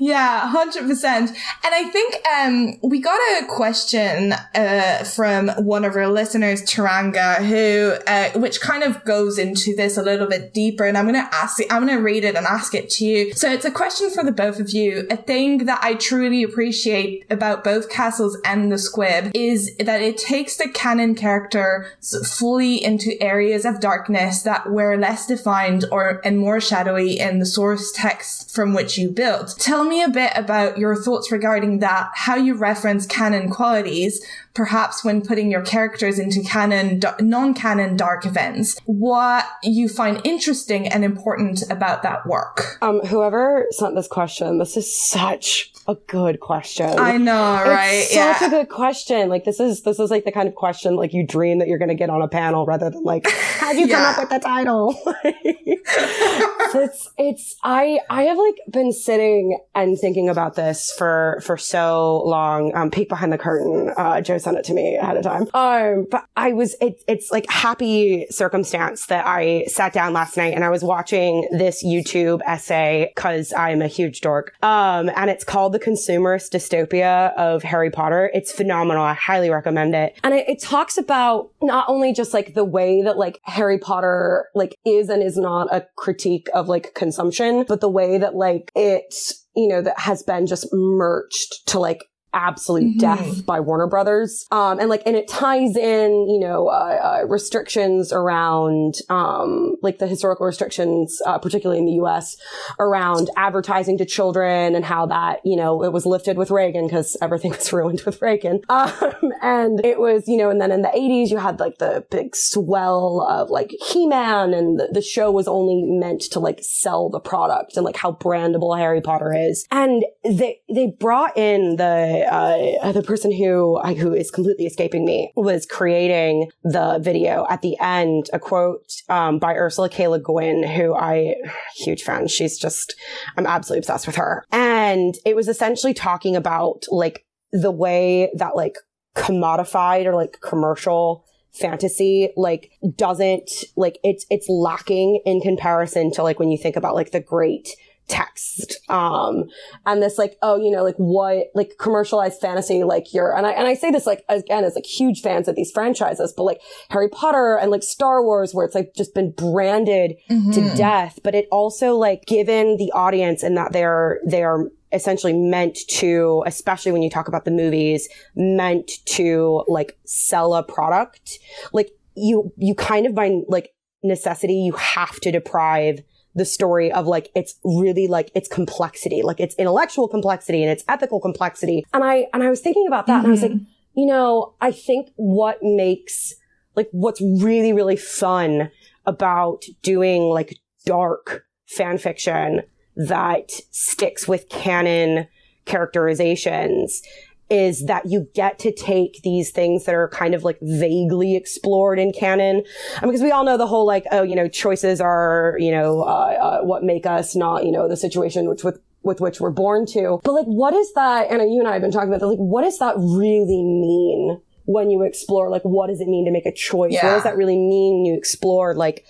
[0.00, 1.30] yeah, hundred percent.
[1.30, 7.36] And I think um, we got a question uh, from one of our listeners, Taranga,
[7.44, 10.84] who uh, which kind of goes into this a little bit deeper.
[10.84, 11.66] And I'm going to ask it.
[11.70, 13.32] I'm going to read it and ask it to you.
[13.34, 15.06] So it's a question for the both of you.
[15.10, 20.18] A thing that I truly appreciate about both Castles and the Squib is that it
[20.18, 21.86] takes the canon character
[22.24, 27.44] fully into areas of darkness that were less defined or and more shadowy in the
[27.44, 29.56] source text from which you built.
[29.58, 34.24] Tell me a bit about your thoughts regarding that, how you reference canon qualities,
[34.56, 41.04] perhaps when putting your characters into canon, non-canon dark events, what you find interesting and
[41.04, 42.78] important about that work.
[42.80, 46.98] Um, whoever sent this question, this is such a good question.
[46.98, 47.90] I know, right?
[47.92, 48.46] It's such yeah.
[48.46, 49.28] a good question.
[49.28, 51.78] Like this is this is like the kind of question like you dream that you're
[51.78, 53.94] going to get on a panel rather than like how'd you yeah.
[53.94, 54.96] come up with the title.
[55.24, 55.86] it's
[56.74, 62.22] it's it's I I have like been sitting and thinking about this for for so
[62.24, 62.74] long.
[62.74, 63.92] Um, peek behind the curtain.
[63.96, 65.48] Uh, Jo sent it to me ahead of time.
[65.54, 70.54] Um, but I was it, it's like happy circumstance that I sat down last night
[70.54, 74.54] and I was watching this YouTube essay because I'm a huge dork.
[74.62, 78.30] Um, and it's called The Consumerist Dystopia of Harry Potter.
[78.32, 79.02] It's phenomenal.
[79.02, 80.16] I highly recommend it.
[80.22, 84.46] And it, it talks about not only just like the way that like Harry Potter
[84.54, 88.70] like is and is not a critique of like consumption, but the way that like
[88.76, 89.12] it,
[89.56, 92.04] you know, that has been just merged to like
[92.36, 92.98] absolute mm-hmm.
[92.98, 94.46] death by Warner Brothers.
[94.52, 99.98] Um, and like, and it ties in, you know, uh, uh, restrictions around, um, like
[99.98, 102.36] the historical restrictions, uh, particularly in the U.S.
[102.78, 107.16] around advertising to children and how that, you know, it was lifted with Reagan because
[107.22, 108.60] everything was ruined with Reagan.
[108.76, 112.04] Um, and it was, you know, and then in the 80s, you had like the
[112.10, 117.08] big swell of like He-Man and the, the show was only meant to like sell
[117.08, 119.66] the product and like how brandable Harry Potter is.
[119.70, 125.32] And they, they brought in the, uh, the person who who is completely escaping me
[125.36, 128.28] was creating the video at the end.
[128.32, 130.08] A quote um, by Ursula K.
[130.08, 131.36] Le Guin, who I
[131.76, 132.28] huge fan.
[132.28, 132.94] She's just
[133.36, 138.56] I'm absolutely obsessed with her, and it was essentially talking about like the way that
[138.56, 138.76] like
[139.16, 146.38] commodified or like commercial fantasy like doesn't like it's it's lacking in comparison to like
[146.38, 147.70] when you think about like the great
[148.08, 149.44] text um
[149.84, 153.50] and this like oh you know like what like commercialized fantasy like you're and i
[153.50, 156.60] and i say this like again as like huge fans of these franchises but like
[156.90, 160.52] harry potter and like star wars where it's like just been branded mm-hmm.
[160.52, 165.76] to death but it also like given the audience and that they're they're essentially meant
[165.88, 171.40] to especially when you talk about the movies meant to like sell a product
[171.72, 176.00] like you you kind of by like necessity you have to deprive
[176.36, 180.84] the story of like, it's really like its complexity, like its intellectual complexity and its
[180.86, 181.84] ethical complexity.
[181.92, 183.24] And I, and I was thinking about that mm-hmm.
[183.24, 184.00] and I was like, mm-hmm.
[184.00, 186.34] you know, I think what makes
[186.76, 188.70] like what's really, really fun
[189.06, 192.62] about doing like dark fan fiction
[192.96, 195.26] that sticks with canon
[195.64, 197.02] characterizations
[197.48, 201.98] is that you get to take these things that are kind of like vaguely explored
[201.98, 202.64] in canon.
[202.96, 205.70] I mean, because we all know the whole like, oh, you know, choices are, you
[205.70, 209.40] know, uh, uh, what make us not, you know, the situation which with with which
[209.40, 210.20] we're born to.
[210.24, 211.30] But like, what is that?
[211.30, 212.26] And you and I have been talking about that.
[212.26, 214.40] Like, what does that really mean?
[214.66, 217.06] when you explore like what does it mean to make a choice yeah.
[217.06, 219.04] what does that really mean when you explore like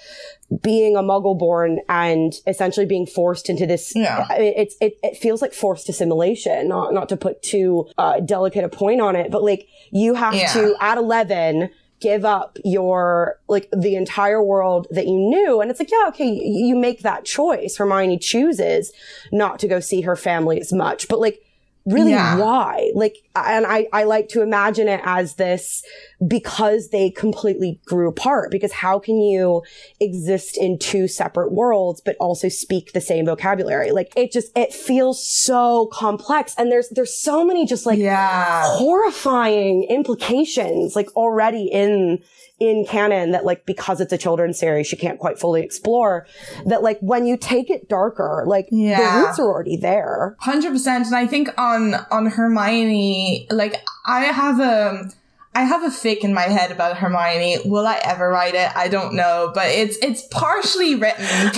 [0.62, 4.26] being a muggle born and essentially being forced into this yeah.
[4.32, 8.68] it's it, it feels like forced assimilation not not to put too uh, delicate a
[8.68, 10.52] point on it but like you have yeah.
[10.52, 15.80] to at 11 give up your like the entire world that you knew and it's
[15.80, 18.92] like yeah okay you, you make that choice hermione chooses
[19.32, 21.42] not to go see her family as much but like
[21.86, 22.36] really yeah.
[22.36, 25.82] why like and I, I like to imagine it as this
[26.26, 28.50] because they completely grew apart.
[28.50, 29.62] Because how can you
[30.00, 33.90] exist in two separate worlds but also speak the same vocabulary?
[33.90, 36.54] Like it just it feels so complex.
[36.56, 38.62] And there's there's so many just like yeah.
[38.64, 42.22] horrifying implications like already in
[42.58, 46.26] in canon that like because it's a children's series she can't quite fully explore
[46.64, 49.20] that like when you take it darker like yeah.
[49.20, 50.36] the roots are already there.
[50.42, 55.10] 100% and i think on on hermione like i have a
[55.56, 57.60] I have a fic in my head about Hermione.
[57.64, 58.70] Will I ever write it?
[58.76, 61.24] I don't know, but it's it's partially written.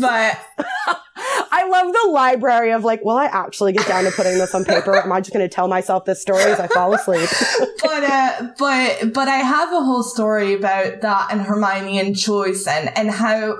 [0.00, 0.40] but
[1.52, 4.64] I love the library of like, will I actually get down to putting this on
[4.64, 4.96] paper?
[4.96, 7.30] Am I just going to tell myself this story as I fall asleep?
[7.80, 12.66] but uh, but but I have a whole story about that and Hermione and choice
[12.66, 13.56] and and how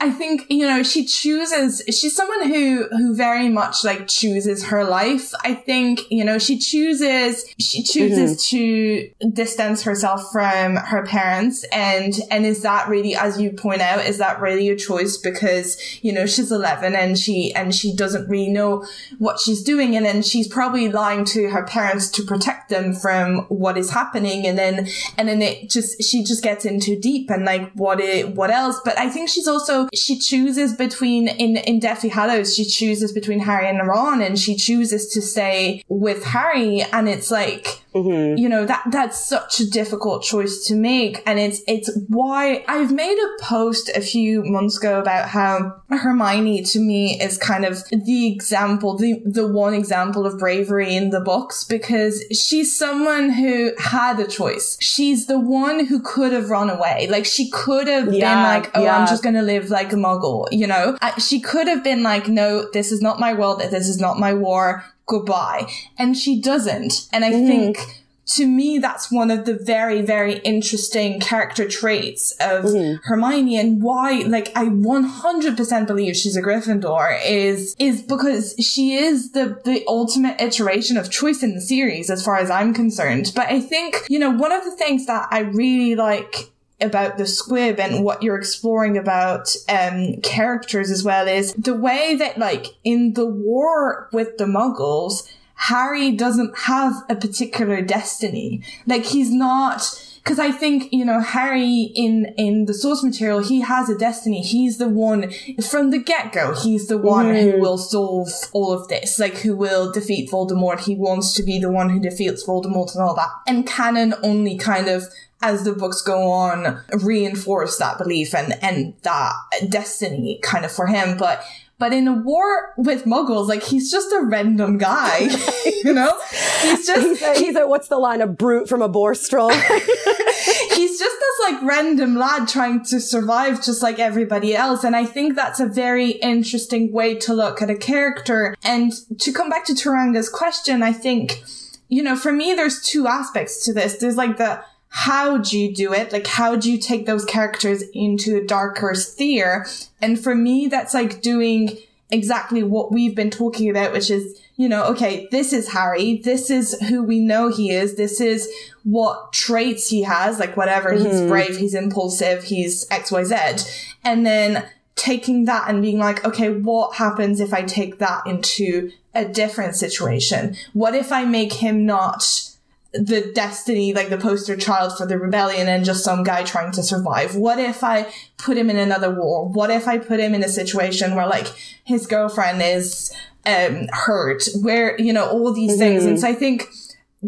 [0.00, 4.84] I think, you know, she chooses, she's someone who, who very much like chooses her
[4.84, 5.32] life.
[5.44, 8.56] I think, you know, she chooses, she chooses mm-hmm.
[8.56, 11.64] to distance herself from her parents.
[11.72, 15.16] And, and is that really, as you point out, is that really a choice?
[15.16, 18.84] Because, you know, she's 11 and she, and she doesn't really know
[19.18, 19.96] what she's doing.
[19.96, 24.46] And then she's probably lying to her parents to protect them from what is happening.
[24.46, 28.34] And then, and then it just, she just gets into deep and like, what it,
[28.34, 28.80] what else?
[28.84, 33.40] But I think she's also, she chooses between in in Deathly Hallows, she chooses between
[33.40, 38.36] Harry and Ron, and she chooses to stay with Harry, and it's like mm-hmm.
[38.36, 41.22] you know, that, that's such a difficult choice to make.
[41.26, 46.62] And it's, it's why I've made a post a few months ago about how Hermione
[46.64, 51.20] to me is kind of the example, the, the one example of bravery in the
[51.20, 54.76] books because she's someone who had a choice.
[54.80, 57.06] She's the one who could have run away.
[57.08, 58.98] Like she could have yeah, been like, oh, yeah.
[58.98, 60.96] I'm just going to live like a muggle, you know?
[61.18, 63.60] She could have been like, no, this is not my world.
[63.60, 64.84] This is not my war.
[65.06, 65.70] Goodbye.
[65.98, 67.08] And she doesn't.
[67.12, 67.46] And I mm.
[67.46, 72.96] think to me, that's one of the very, very interesting character traits of mm-hmm.
[73.04, 79.32] Hermione and why, like, I 100% believe she's a Gryffindor is, is because she is
[79.32, 83.32] the, the ultimate iteration of choice in the series, as far as I'm concerned.
[83.36, 87.26] But I think, you know, one of the things that I really like about the
[87.26, 92.66] squib and what you're exploring about um characters as well is the way that like
[92.82, 98.62] in the war with the muggles Harry doesn't have a particular destiny.
[98.86, 99.82] Like he's not,
[100.24, 104.40] because I think you know Harry in in the source material he has a destiny.
[104.42, 105.30] He's the one
[105.68, 106.54] from the get go.
[106.54, 107.52] He's the one mm.
[107.52, 110.80] who will solve all of this, like who will defeat Voldemort.
[110.80, 113.28] He wants to be the one who defeats Voldemort and all that.
[113.46, 115.04] And canon only kind of
[115.42, 119.32] as the books go on reinforce that belief and and that
[119.68, 121.18] destiny kind of for him.
[121.18, 121.44] But
[121.84, 125.18] but in a war with muggles, like he's just a random guy,
[125.84, 126.18] you know?
[126.62, 128.22] He's just he's a, he's a, what's the line?
[128.22, 129.50] A brute from a borstal.
[130.74, 134.82] he's just this like random lad trying to survive just like everybody else.
[134.82, 138.56] And I think that's a very interesting way to look at a character.
[138.64, 141.42] And to come back to Turanga's question, I think,
[141.88, 143.98] you know, for me, there's two aspects to this.
[143.98, 144.64] There's like the
[144.96, 146.12] how do you do it?
[146.12, 149.66] Like, how do you take those characters into a darker sphere?
[150.00, 151.76] And for me, that's like doing
[152.12, 156.18] exactly what we've been talking about, which is, you know, okay, this is Harry.
[156.18, 157.96] This is who we know he is.
[157.96, 158.48] This is
[158.84, 160.92] what traits he has, like whatever.
[160.92, 161.06] Mm-hmm.
[161.06, 163.88] He's brave, he's impulsive, he's XYZ.
[164.04, 168.92] And then taking that and being like, okay, what happens if I take that into
[169.12, 170.54] a different situation?
[170.72, 172.53] What if I make him not
[172.94, 176.82] the destiny, like the poster child for the rebellion and just some guy trying to
[176.82, 177.34] survive?
[177.34, 179.48] What if I put him in another war?
[179.48, 181.48] What if I put him in a situation where like
[181.84, 183.12] his girlfriend is
[183.46, 184.44] um hurt?
[184.62, 185.80] Where, you know, all these mm-hmm.
[185.80, 186.04] things.
[186.04, 186.68] And so I think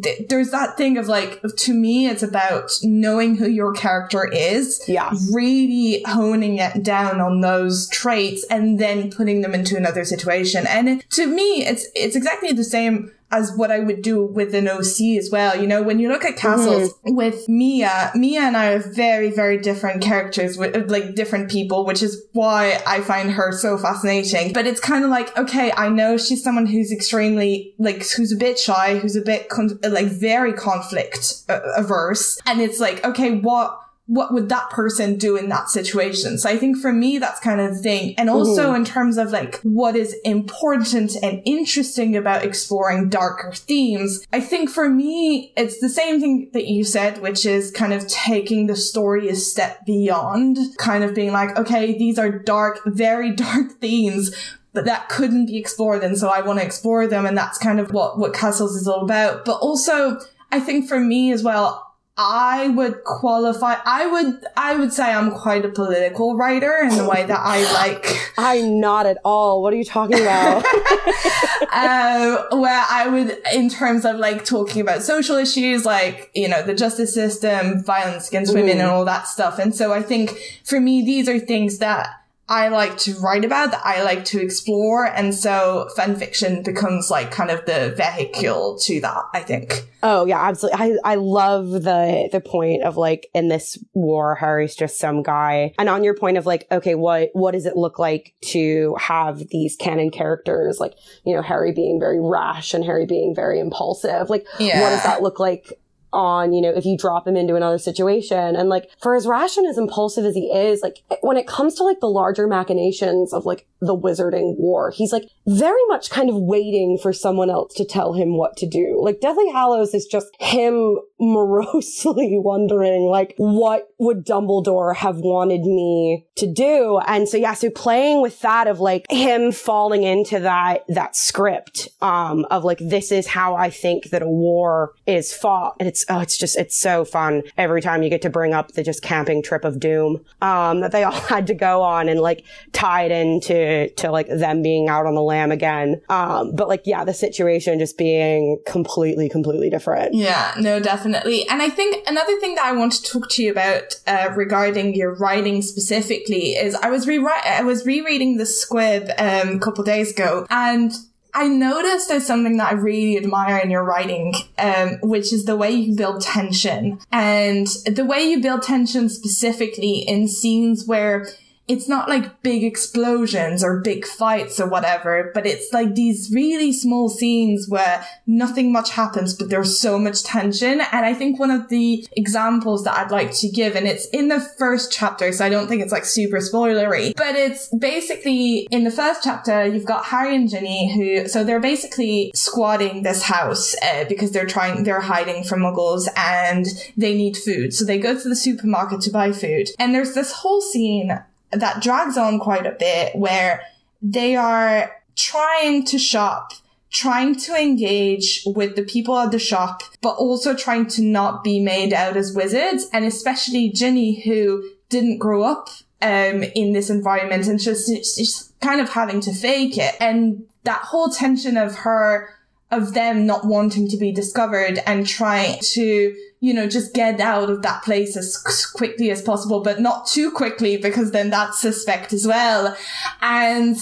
[0.00, 4.83] th- there's that thing of like, to me, it's about knowing who your character is.
[4.87, 5.11] Yeah.
[5.33, 10.64] Really honing it down on those traits and then putting them into another situation.
[10.68, 14.69] And to me, it's, it's exactly the same as what I would do with an
[14.69, 15.61] OC as well.
[15.61, 17.17] You know, when you look at castles mm-hmm.
[17.17, 22.03] with Mia, Mia and I are very, very different characters with like different people, which
[22.03, 24.53] is why I find her so fascinating.
[24.53, 28.37] But it's kind of like, okay, I know she's someone who's extremely like, who's a
[28.37, 32.39] bit shy, who's a bit con- like very conflict averse.
[32.47, 36.38] And it's like, okay, what, what would that person do in that situation?
[36.38, 38.14] So I think for me, that's kind of the thing.
[38.16, 38.77] And also mm-hmm.
[38.77, 44.71] in terms of like what is important and interesting about exploring darker themes, I think
[44.71, 48.77] for me, it's the same thing that you said, which is kind of taking the
[48.77, 54.35] story a step beyond, kind of being like, okay, these are dark, very dark themes,
[54.73, 56.05] but that couldn't be explored.
[56.05, 57.27] And so I want to explore them.
[57.27, 59.45] And that's kind of what, what Castles is all about.
[59.45, 60.21] But also,
[60.53, 61.86] I think for me as well,
[62.18, 63.76] I would qualify.
[63.85, 64.46] I would.
[64.57, 68.33] I would say I'm quite a political writer in the way that I like.
[68.38, 69.62] I'm not at all.
[69.62, 70.64] What are you talking about?
[71.72, 76.62] um, where I would, in terms of like talking about social issues, like you know
[76.62, 79.59] the justice system, violence against women, and all that stuff.
[79.59, 82.09] And so I think for me, these are things that
[82.48, 85.04] I like to write about, that I like to explore.
[85.04, 89.88] And so fan fiction becomes like kind of the vehicle to that, I think.
[90.02, 90.96] Oh yeah, absolutely.
[91.04, 95.74] I, I love the, the point of like in this war, Harry's just some guy.
[95.78, 99.48] And on your point of like, okay, what, what does it look like to have
[99.48, 100.78] these canon characters?
[100.78, 104.30] Like, you know, Harry being very rash and Harry being very impulsive.
[104.30, 104.80] Like, yeah.
[104.80, 105.72] what does that look like
[106.12, 108.57] on, you know, if you drop him into another situation.
[108.57, 111.75] And like, for as rash and as impulsive as he is, like, when it comes
[111.75, 116.29] to like the larger machinations of like the wizarding war, he's like very much kind
[116.29, 119.01] of waiting for someone else to tell him what to do.
[119.03, 126.27] Like, Deathly Hallows is just him morosely wondering, like, what would Dumbledore have wanted me
[126.37, 127.01] to do?
[127.07, 131.88] And so, yeah, so playing with that of like him falling into that, that script,
[132.01, 135.77] um, of like, this is how I think that a war is fought.
[135.79, 138.52] And it's it's, oh, it's just, it's so fun every time you get to bring
[138.52, 142.09] up the just camping trip of doom, um, that they all had to go on
[142.09, 146.02] and like tied into, to like them being out on the lam again.
[146.09, 150.14] Um, but like, yeah, the situation just being completely, completely different.
[150.14, 151.48] Yeah, no, definitely.
[151.48, 154.94] And I think another thing that I want to talk to you about, uh, regarding
[154.94, 159.82] your writing specifically is I was rewriting, I was rereading the squib, um, a couple
[159.85, 160.92] days ago and
[161.37, 165.55] I noticed there's something that I really admire in your writing, um, which is the
[165.55, 166.99] way you build tension.
[167.12, 171.28] And the way you build tension specifically in scenes where
[171.69, 176.73] it's not like big explosions or big fights or whatever, but it's like these really
[176.73, 180.81] small scenes where nothing much happens, but there's so much tension.
[180.93, 184.29] And I think one of the examples that I'd like to give, and it's in
[184.29, 188.85] the first chapter, so I don't think it's like super spoilery, but it's basically in
[188.85, 193.75] the first chapter, you've got Harry and Ginny who, so they're basically squatting this house
[193.83, 197.75] uh, because they're trying, they're hiding from muggles and they need food.
[197.75, 199.71] So they go to the supermarket to buy food.
[199.81, 201.19] And there's this whole scene
[201.53, 203.62] that drags on quite a bit where
[204.03, 206.53] they are trying to shop,
[206.90, 211.61] trying to engage with the people at the shop, but also trying to not be
[211.61, 212.86] made out as wizards.
[212.92, 215.68] And especially Ginny, who didn't grow up
[216.03, 219.94] um, in this environment and just, just kind of having to fake it.
[220.01, 222.28] And that whole tension of her,
[222.71, 227.51] of them not wanting to be discovered and trying to you know, just get out
[227.51, 232.12] of that place as quickly as possible, but not too quickly because then that's suspect
[232.12, 232.77] as well.
[233.23, 233.77] And,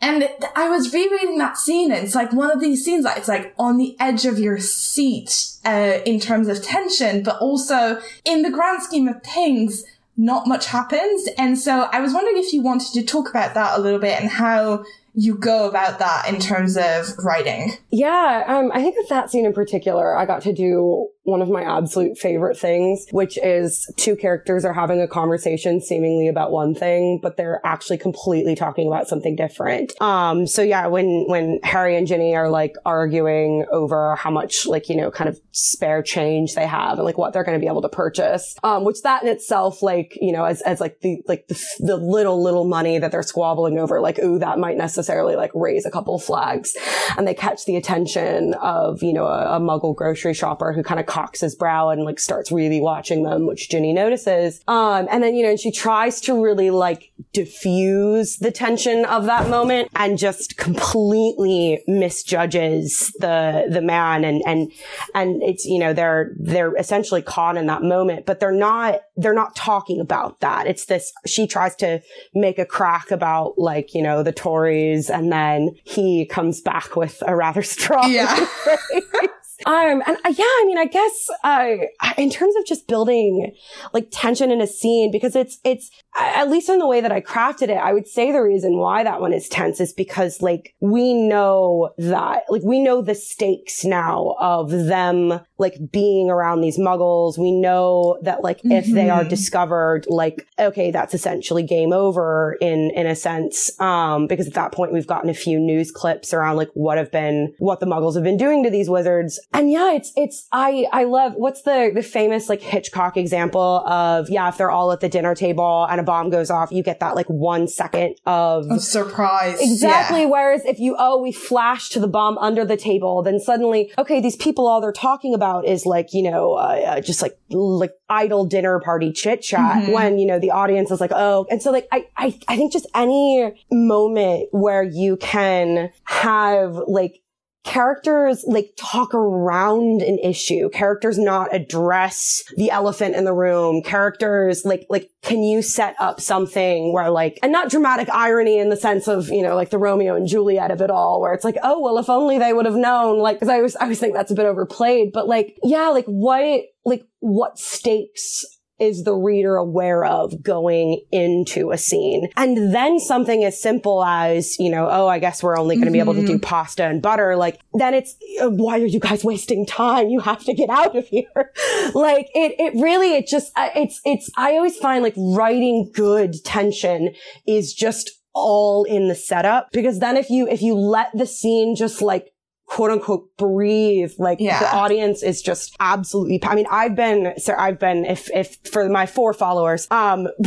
[0.00, 3.28] and I was rereading that scene and it's like one of these scenes that it's
[3.28, 8.42] like on the edge of your seat, uh, in terms of tension, but also in
[8.42, 9.84] the grand scheme of things,
[10.16, 11.28] not much happens.
[11.36, 14.20] And so I was wondering if you wanted to talk about that a little bit
[14.20, 14.84] and how
[15.16, 17.72] you go about that in terms of writing.
[17.90, 21.50] Yeah, um, I think with that scene in particular, I got to do one of
[21.50, 26.72] my absolute favorite things, which is two characters are having a conversation seemingly about one
[26.72, 30.00] thing, but they're actually completely talking about something different.
[30.00, 34.88] Um, so yeah, when, when Harry and Ginny are like arguing over how much like,
[34.88, 37.68] you know, kind of spare change they have and like what they're going to be
[37.68, 41.20] able to purchase, um, which that in itself, like, you know, as, as like the,
[41.26, 45.34] like the, the little, little money that they're squabbling over, like, ooh, that might necessarily
[45.34, 46.76] like raise a couple flags
[47.18, 51.00] and they catch the attention of, you know, a, a muggle grocery shopper who kind
[51.00, 54.60] of cocks his brow and like starts really watching them, which Ginny notices.
[54.68, 59.24] Um, and then, you know, and she tries to really like diffuse the tension of
[59.24, 64.26] that moment and just completely misjudges the, the man.
[64.26, 64.70] And, and,
[65.14, 69.32] and it's, you know, they're, they're essentially caught in that moment, but they're not, they're
[69.32, 70.66] not talking about that.
[70.66, 72.02] It's this, she tries to
[72.34, 77.22] make a crack about like, you know, the Tories and then he comes back with
[77.26, 78.46] a rather strong yeah.
[79.64, 81.76] Um, and uh, yeah, I mean, I guess, uh,
[82.18, 83.54] in terms of just building
[83.92, 87.20] like tension in a scene, because it's, it's, at least in the way that I
[87.20, 90.74] crafted it, I would say the reason why that one is tense is because like
[90.80, 96.78] we know that, like we know the stakes now of them like being around these
[96.78, 97.38] muggles.
[97.38, 98.72] We know that like mm-hmm.
[98.72, 99.28] if they are mm-hmm.
[99.28, 103.78] discovered, like, okay, that's essentially game over in, in a sense.
[103.80, 107.10] Um, because at that point we've gotten a few news clips around like what have
[107.10, 109.40] been, what the muggles have been doing to these wizards.
[109.52, 114.28] And yeah, it's, it's, I, I love, what's the, the famous like Hitchcock example of,
[114.30, 117.00] yeah, if they're all at the dinner table and a bomb goes off, you get
[117.00, 119.60] that like one second of, of surprise.
[119.60, 120.22] Exactly.
[120.22, 120.28] Yeah.
[120.28, 124.20] Whereas if you, oh, we flash to the bomb under the table, then suddenly, okay,
[124.20, 127.92] these people, all they're talking about is like, you know, uh, uh, just like, like
[128.08, 129.92] idle dinner party chit chat mm-hmm.
[129.92, 132.72] when, you know, the audience is like, oh, and so like, I, I, I think
[132.72, 137.20] just any moment where you can have like
[137.66, 140.70] characters like talk around an issue.
[140.70, 143.82] Characters not address the elephant in the room.
[143.82, 148.68] Characters like like can you set up something where like and not dramatic irony in
[148.68, 151.44] the sense of you know like the romeo and juliet of it all where it's
[151.44, 153.98] like oh well if only they would have known like because i always i always
[153.98, 158.44] think that's a bit overplayed but like yeah like what like what stakes
[158.78, 162.28] is the reader aware of going into a scene?
[162.36, 165.86] And then something as simple as, you know, oh, I guess we're only going to
[165.86, 165.92] mm-hmm.
[165.92, 166.40] be able to do mm-hmm.
[166.40, 167.36] pasta and butter.
[167.36, 170.08] Like, then it's, uh, why are you guys wasting time?
[170.08, 171.24] You have to get out of here.
[171.94, 176.44] like, it, it really, it just, uh, it's, it's, I always find like writing good
[176.44, 177.14] tension
[177.46, 181.74] is just all in the setup because then if you, if you let the scene
[181.74, 182.32] just like
[182.66, 184.12] quote unquote breathe.
[184.18, 184.58] Like Yeah.
[184.58, 188.88] the audience is just absolutely, I mean, I've been, sir, I've been, if, if for
[188.88, 190.26] my four followers, um,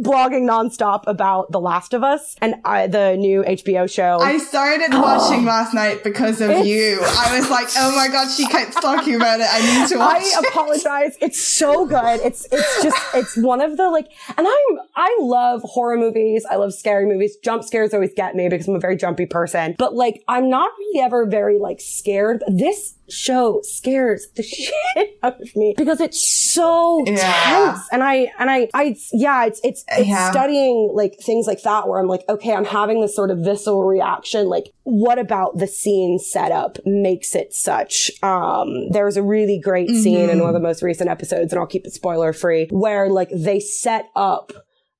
[0.00, 4.18] blogging nonstop about The Last of Us and I, the new HBO show.
[4.20, 6.98] I started watching last night because of It's- you.
[7.02, 9.46] I was like, oh my god, she keeps talking about it.
[9.48, 10.46] I need to watch I it.
[10.48, 11.16] apologize.
[11.20, 12.20] It's so good.
[12.20, 16.44] It's it's just it's one of the like and I'm I love horror movies.
[16.50, 17.36] I love scary movies.
[17.42, 19.74] Jump scares always get me because I'm a very jumpy person.
[19.78, 22.42] But like I'm not really ever very like scared.
[22.48, 26.20] This show scares the shit out of me because it's
[26.52, 27.42] so Yeah.
[27.44, 27.80] tense.
[27.92, 30.30] And I and I I yeah, it's it's it's Yeah.
[30.30, 33.84] studying like things like that where I'm like, okay, I'm having this sort of visceral
[33.84, 34.48] reaction.
[34.48, 38.10] Like, what about the scene setup makes it such?
[38.22, 41.66] Um, there's a really great scene in one of the most recent episodes, and I'll
[41.66, 44.52] keep it spoiler free, where like they set up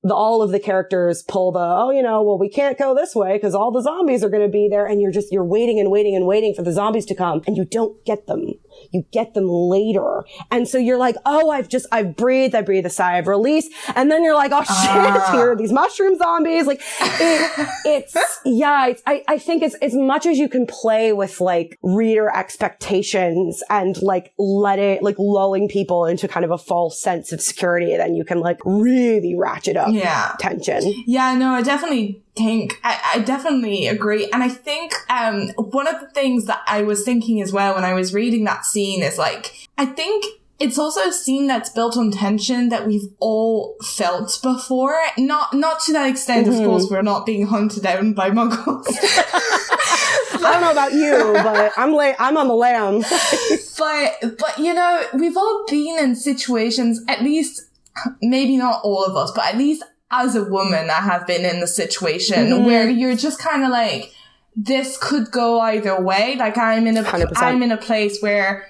[0.03, 3.14] the, all of the characters pull the, oh, you know, well, we can't go this
[3.14, 4.86] way because all the zombies are going to be there.
[4.86, 7.57] And you're just, you're waiting and waiting and waiting for the zombies to come and
[7.57, 8.55] you don't get them.
[8.92, 10.24] You get them later.
[10.50, 13.68] And so you're like, oh, I've just, I've breathed, I breathe a sigh of release.
[13.94, 15.30] And then you're like, oh shit, Ah.
[15.32, 16.66] here are these mushroom zombies.
[16.66, 21.12] Like it, it's, yeah, it's, I, I think it's as much as you can play
[21.12, 26.58] with like reader expectations and like let it, like lulling people into kind of a
[26.58, 30.34] false sense of security, then you can like really ratchet up Yeah.
[30.38, 30.94] tension.
[31.06, 34.28] Yeah, no, I definitely think I, I definitely agree.
[34.32, 37.84] And I think um one of the things that I was thinking as well when
[37.84, 40.24] I was reading that scene is like I think
[40.58, 44.98] it's also a scene that's built on tension that we've all felt before.
[45.16, 48.86] Not not to that extent, of course, we're not being hunted down by muggles.
[50.42, 53.00] I don't know about you, but I'm la- I'm on the lam.
[53.80, 57.62] but but you know we've all been in situations at least
[58.22, 61.61] maybe not all of us but at least as a woman i have been in
[61.61, 62.64] the situation Mhm.
[62.64, 64.12] where you're just kind of like
[64.56, 67.32] this could go either way like i'm in a 100%.
[67.42, 68.66] i'm in a place where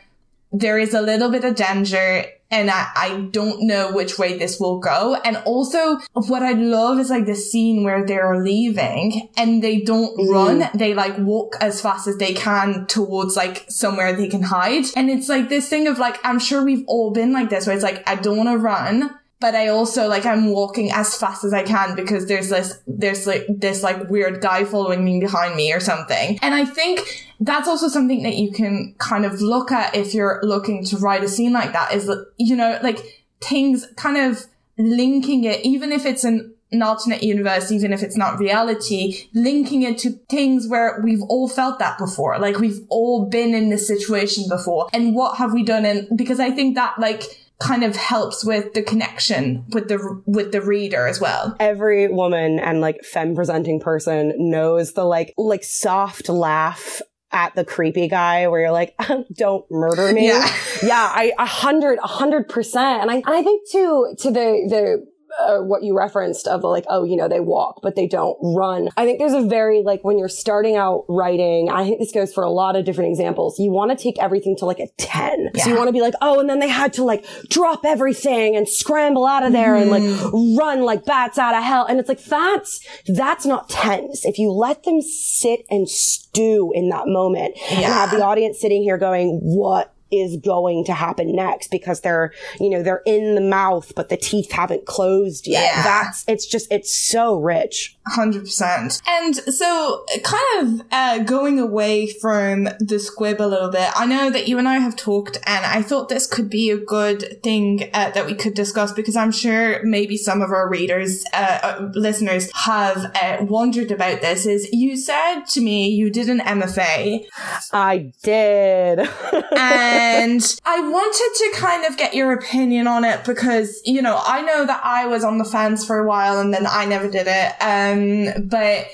[0.53, 4.59] there is a little bit of danger and I, I don't know which way this
[4.59, 5.15] will go.
[5.25, 10.19] And also what I love is like the scene where they're leaving and they don't
[10.19, 10.29] Mm.
[10.33, 10.69] run.
[10.75, 14.87] They like walk as fast as they can towards like somewhere they can hide.
[14.97, 17.77] And it's like this thing of like, I'm sure we've all been like this where
[17.77, 19.15] it's like, I don't want to run.
[19.41, 23.27] But I also like I'm walking as fast as I can because there's this there's
[23.27, 26.39] like this like weird guy following me behind me or something.
[26.43, 30.41] And I think that's also something that you can kind of look at if you're
[30.43, 35.45] looking to write a scene like that is you know like things kind of linking
[35.45, 39.99] it even if it's an an alternate universe even if it's not reality linking it
[39.99, 42.39] to things where we've all felt that before.
[42.39, 44.89] Like we've all been in this situation before.
[44.93, 45.85] And what have we done?
[45.87, 47.23] And because i think that like
[47.61, 52.59] kind of helps with the connection with the with the reader as well Every woman
[52.59, 57.03] and like femme presenting person knows the like like soft laugh
[57.33, 58.95] at the creepy guy where you're like,
[59.33, 60.27] don't murder me.
[60.27, 60.53] Yeah.
[60.83, 63.03] yeah, I a hundred, a hundred percent.
[63.03, 65.07] And I, and I think too, to the, the,
[65.39, 68.89] uh, what you referenced of like, oh, you know, they walk, but they don't run.
[68.97, 72.33] I think there's a very, like, when you're starting out writing, I think this goes
[72.33, 73.59] for a lot of different examples.
[73.59, 75.51] You want to take everything to like a 10.
[75.59, 78.57] So you want to be like, oh, and then they had to like drop everything
[78.57, 80.03] and scramble out of there and like
[80.33, 81.87] run like bats out of hell.
[81.87, 84.25] And it's like, that's, that's not tense.
[84.25, 88.83] If you let them sit and stew in that moment and have the audience sitting
[88.83, 93.41] here going, what is going to happen next because they're, you know, they're in the
[93.41, 95.63] mouth, but the teeth haven't closed yet.
[95.63, 95.83] Yeah.
[95.83, 97.97] That's, it's just, it's so rich.
[98.11, 99.01] Hundred percent.
[99.07, 103.89] And so, kind of uh, going away from the squib a little bit.
[103.95, 106.77] I know that you and I have talked, and I thought this could be a
[106.77, 111.25] good thing uh, that we could discuss because I'm sure maybe some of our readers,
[111.33, 114.47] uh, uh, listeners, have uh, wondered about this.
[114.47, 117.27] Is you said to me you did an MFA,
[117.73, 118.99] I did.
[119.57, 124.43] and I wanted to kind of get your opinion on it because, you know, I
[124.43, 127.27] know that I was on the fence for a while and then I never did
[127.29, 127.53] it.
[127.61, 128.89] Um, Um, but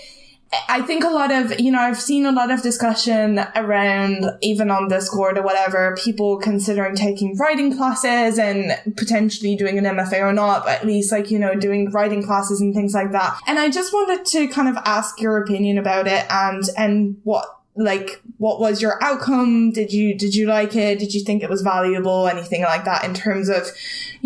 [0.69, 4.71] I think a lot of, you know, I've seen a lot of discussion around, even
[4.71, 10.33] on Discord or whatever, people considering taking writing classes and potentially doing an MFA or
[10.33, 13.39] not, but at least like, you know, doing writing classes and things like that.
[13.47, 17.47] And I just wanted to kind of ask your opinion about it and, and what,
[17.75, 19.73] like, what was your outcome?
[19.73, 20.99] Did you, did you like it?
[20.99, 22.29] Did you think it was valuable?
[22.29, 23.67] Anything like that in terms of,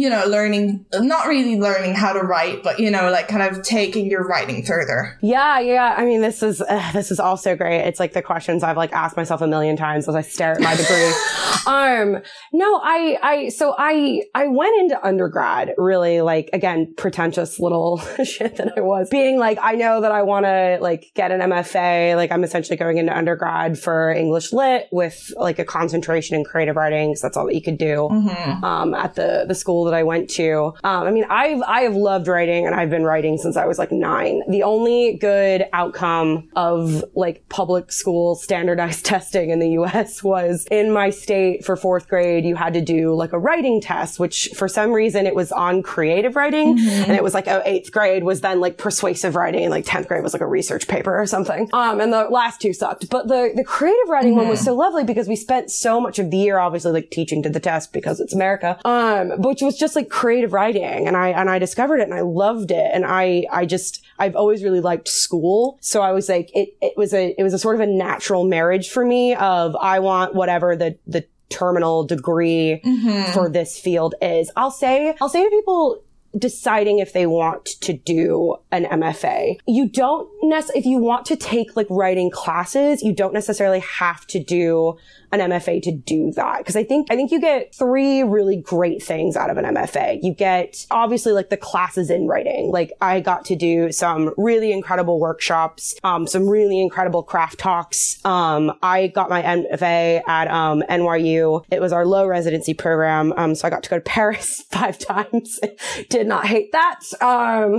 [0.01, 3.63] you know, learning, not really learning how to write, but, you know, like kind of
[3.63, 5.19] taking your writing further?
[5.21, 5.95] Yeah, yeah.
[5.95, 7.83] I mean, this is, uh, this is also great.
[7.83, 10.63] It's like the questions I've like asked myself a million times as I stare at
[10.63, 11.13] my degree.
[11.67, 12.23] um,
[12.55, 18.57] no, I, I, so I, I went into undergrad really like, again, pretentious little shit
[18.57, 22.17] that I was being like, I know that I want to like get an MFA.
[22.17, 26.77] Like I'm essentially going into undergrad for English lit with like a concentration in creative
[26.77, 27.15] writing.
[27.17, 28.65] So that's all that you could do, mm-hmm.
[28.65, 30.75] um, at the, the school that I went to.
[30.85, 33.79] Um, I mean, I've, I have loved writing and I've been writing since I was
[33.79, 34.43] like nine.
[34.49, 40.93] The only good outcome of like public school standardized testing in the US was in
[40.93, 44.69] my state for fourth grade, you had to do like a writing test, which for
[44.69, 47.03] some reason it was on creative writing mm-hmm.
[47.05, 50.09] and it was like, oh, eighth grade was then like persuasive writing and like 10th
[50.09, 51.69] grade was like a research paper or something.
[51.73, 54.41] Um, and the last two sucked, but the, the creative writing mm-hmm.
[54.41, 54.67] one was mm-hmm.
[54.67, 57.61] so lovely because we spent so much of the year obviously like teaching to the
[57.61, 58.79] test because it's America.
[58.85, 62.21] Um, which was just like creative writing and I, and I discovered it and I
[62.21, 62.91] loved it.
[62.93, 65.79] And I, I just, I've always really liked school.
[65.81, 68.45] So I was like, it, it was a, it was a sort of a natural
[68.45, 73.33] marriage for me of I want whatever the, the terminal degree mm-hmm.
[73.33, 74.51] for this field is.
[74.57, 76.03] I'll say, I'll say to people,
[76.39, 79.59] deciding if they want to do an MFA.
[79.67, 84.43] You don't if you want to take like writing classes, you don't necessarily have to
[84.43, 84.97] do
[85.33, 86.65] an MFA to do that.
[86.65, 90.19] Cause I think, I think you get three really great things out of an MFA.
[90.23, 92.71] You get obviously like the classes in writing.
[92.73, 98.25] Like I got to do some really incredible workshops, um, some really incredible craft talks.
[98.25, 101.65] Um, I got my MFA at, um, NYU.
[101.71, 103.33] It was our low residency program.
[103.37, 105.61] Um, so I got to go to Paris five times.
[106.09, 107.01] Did not hate that.
[107.21, 107.79] Um,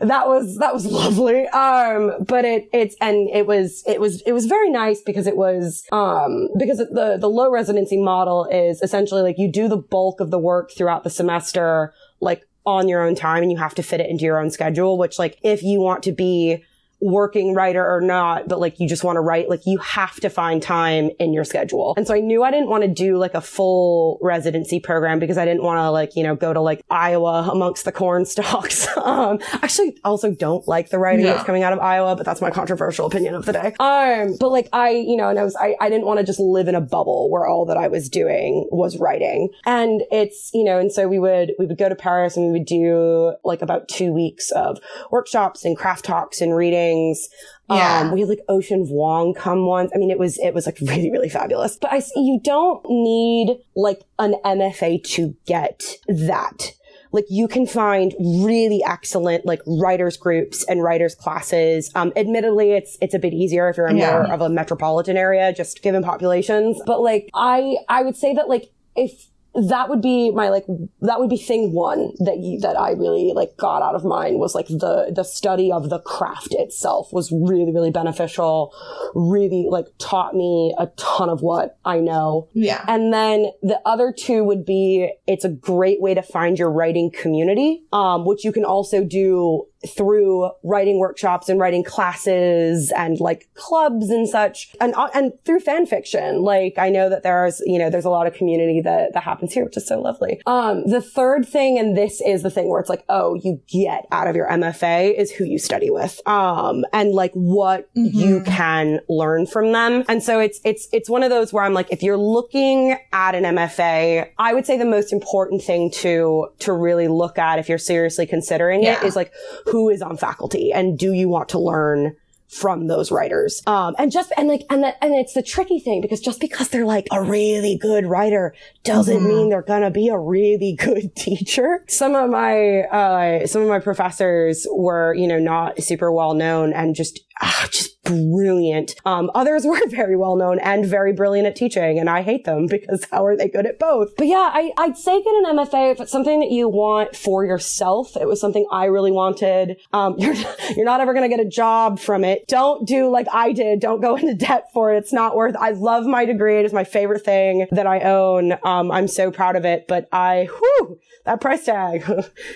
[0.00, 1.48] that was, that was lovely.
[1.96, 5.36] Um, but it, it's, and it was, it was, it was very nice because it
[5.36, 10.20] was, um, because the, the low residency model is essentially like you do the bulk
[10.20, 13.82] of the work throughout the semester, like on your own time and you have to
[13.82, 16.64] fit it into your own schedule, which like if you want to be
[17.02, 20.30] working writer or not, but like you just want to write, like you have to
[20.30, 21.94] find time in your schedule.
[21.96, 25.36] And so I knew I didn't want to do like a full residency program because
[25.36, 28.86] I didn't want to like, you know, go to like Iowa amongst the corn stalks.
[28.96, 31.32] um, actually also don't like the writing yeah.
[31.32, 33.74] that's coming out of Iowa, but that's my controversial opinion of the day.
[33.80, 36.38] Um, but like I, you know, and I was, I, I didn't want to just
[36.38, 39.48] live in a bubble where all that I was doing was writing.
[39.66, 42.60] And it's, you know, and so we would, we would go to Paris and we
[42.60, 44.78] would do like about two weeks of
[45.10, 47.28] workshops and craft talks and reading things.
[47.70, 48.00] Yeah.
[48.00, 49.90] Um, we had like Ocean Vuong come once.
[49.94, 51.76] I mean, it was, it was like really, really fabulous.
[51.76, 56.72] But I, you don't need like an MFA to get that
[57.12, 61.90] like you can find really excellent like writers groups and writers classes.
[61.94, 64.12] Um, admittedly, it's it's a bit easier if you're in yeah.
[64.12, 66.80] more of a metropolitan area, just given populations.
[66.86, 70.64] But like I I would say that like if that would be my like
[71.02, 74.38] that would be thing one that you that I really like got out of mine
[74.38, 78.74] was like the the study of the craft itself was really really beneficial
[79.14, 82.48] really like taught me a ton of what I know.
[82.54, 82.82] Yeah.
[82.88, 87.10] And then the other two would be it's a great way to find your writing
[87.10, 93.48] community um which you can also do through writing workshops and writing classes and like
[93.54, 97.78] clubs and such and uh, and through fan fiction like i know that there's you
[97.78, 100.86] know there's a lot of community that that happens here which is so lovely um
[100.86, 104.28] the third thing and this is the thing where it's like oh you get out
[104.28, 108.16] of your mfa is who you study with um and like what mm-hmm.
[108.16, 111.74] you can learn from them and so it's it's it's one of those where i'm
[111.74, 116.48] like if you're looking at an mfa i would say the most important thing to
[116.58, 119.00] to really look at if you're seriously considering yeah.
[119.00, 119.32] it is like
[119.72, 122.14] who is on faculty and do you want to learn
[122.52, 123.62] from those writers.
[123.66, 126.68] Um, and just, and like, and that, and it's the tricky thing because just because
[126.68, 128.54] they're like a really good writer
[128.84, 129.26] doesn't mm-hmm.
[129.26, 131.82] mean they're gonna be a really good teacher.
[131.88, 136.74] Some of my, uh, some of my professors were, you know, not super well known
[136.74, 138.94] and just, ah, just brilliant.
[139.04, 142.66] Um, others were very well known and very brilliant at teaching, and I hate them
[142.70, 144.16] because how are they good at both?
[144.16, 147.44] But yeah, I, I'd say get an MFA if it's something that you want for
[147.44, 148.16] yourself.
[148.16, 149.80] It was something I really wanted.
[149.92, 150.34] Um, you're,
[150.76, 152.46] you're not ever going to get a job from it.
[152.48, 153.80] Don't do like I did.
[153.80, 154.98] Don't go into debt for it.
[154.98, 156.58] It's not worth, I love my degree.
[156.58, 158.52] It is my favorite thing that I own.
[158.64, 162.04] Um, I'm so proud of it, but I, whew, that price tag,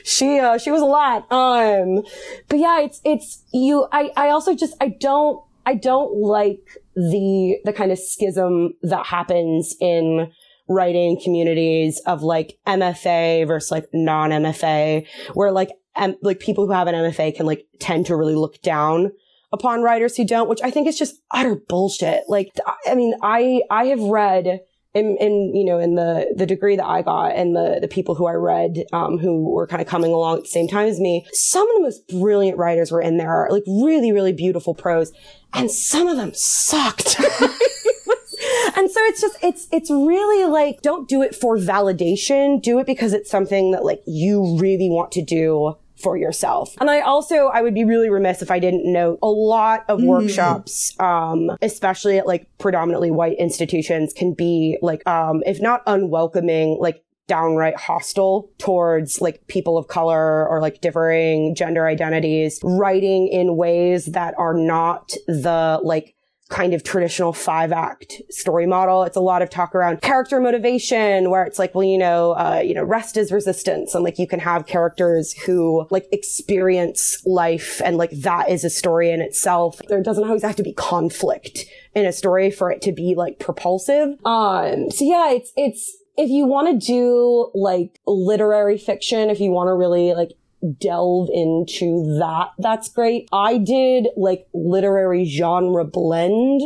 [0.05, 1.31] she, uh, she was a lot.
[1.31, 2.03] Um,
[2.49, 7.59] but yeah, it's, it's, you, I, I also just, I don't, I don't like the,
[7.65, 10.33] the kind of schism that happens in
[10.69, 16.87] writing communities of like MFA versus like non-MFA, where like, um, like people who have
[16.87, 19.11] an MFA can like tend to really look down
[19.53, 22.25] upon writers who don't, which I think is just utter bullshit.
[22.29, 22.53] Like,
[22.87, 24.61] I mean, I, I have read
[24.97, 28.27] in you know in the the degree that I got and the the people who
[28.27, 31.27] I read um, who were kind of coming along at the same time as me,
[31.33, 35.13] some of the most brilliant writers were in there, like really really beautiful prose,
[35.53, 37.21] and some of them sucked.
[38.77, 42.87] and so it's just it's it's really like don't do it for validation do it
[42.87, 46.75] because it's something that like you really want to do for yourself.
[46.81, 50.01] And I also, I would be really remiss if I didn't note a lot of
[50.01, 50.07] mm.
[50.07, 56.79] workshops, um, especially at like predominantly white institutions can be like, um, if not unwelcoming,
[56.81, 63.57] like downright hostile towards like people of color or like differing gender identities, writing in
[63.57, 66.16] ways that are not the like
[66.49, 69.03] kind of traditional five act story model.
[69.03, 72.63] It's a lot of talk around character motivation where it's like, well, you know, uh,
[72.65, 73.95] you know, rest is resistance.
[73.95, 78.71] And like you can have characters who like experience life and like that is a
[78.71, 79.81] story in itself.
[79.89, 83.41] There doesn't always have to be conflict in a story for it to be like
[83.41, 84.11] propulsive.
[84.25, 89.51] Um, so yeah, it's, it's, if you want to do like literary fiction, if you
[89.51, 90.31] want to really like
[90.73, 93.29] delve into that, that's great.
[93.33, 96.63] I did like literary genre blend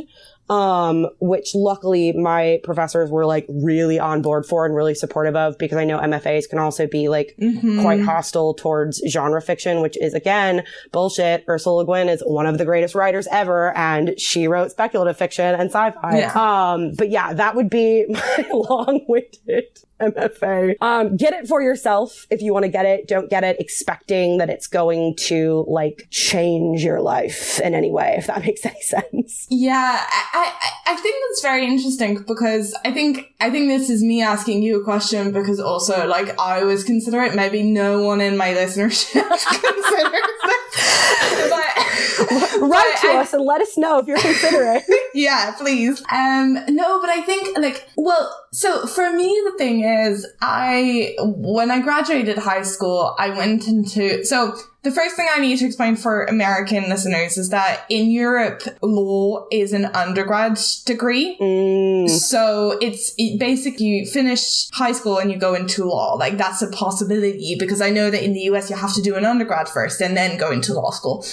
[0.51, 5.57] um, which luckily my professors were like really on board for and really supportive of
[5.59, 7.81] because I know MFAs can also be like mm-hmm.
[7.83, 11.45] quite hostile towards genre fiction, which is again bullshit.
[11.49, 15.55] Ursula Le Guin is one of the greatest writers ever and she wrote speculative fiction
[15.55, 16.19] and sci-fi.
[16.19, 16.33] Yeah.
[16.35, 20.77] Um, but yeah, that would be my long-winded MFA.
[20.81, 23.07] Um, get it for yourself if you want to get it.
[23.07, 28.17] Don't get it expecting that it's going to like change your life in any way,
[28.19, 29.47] if that makes any sense.
[29.51, 34.03] Yeah, I, I, I think that's very interesting because I think I think this is
[34.03, 37.35] me asking you a question because also like I was consider it.
[37.35, 41.51] Maybe no one in my listenership considers it.
[41.51, 44.83] but, Write but to I, us and let us know if you're considering.
[45.15, 46.03] yeah, please.
[46.11, 51.71] Um, no, but I think like well, so for me the thing is I when
[51.71, 55.95] I graduated high school, I went into so the first thing I need to explain
[55.95, 61.37] for American listeners is that in Europe, law is an undergrad degree.
[61.39, 62.09] Mm.
[62.09, 66.15] So it's it basically you finish high school and you go into law.
[66.15, 69.17] Like that's a possibility because I know that in the US you have to do
[69.17, 71.25] an undergrad first and then go into law school.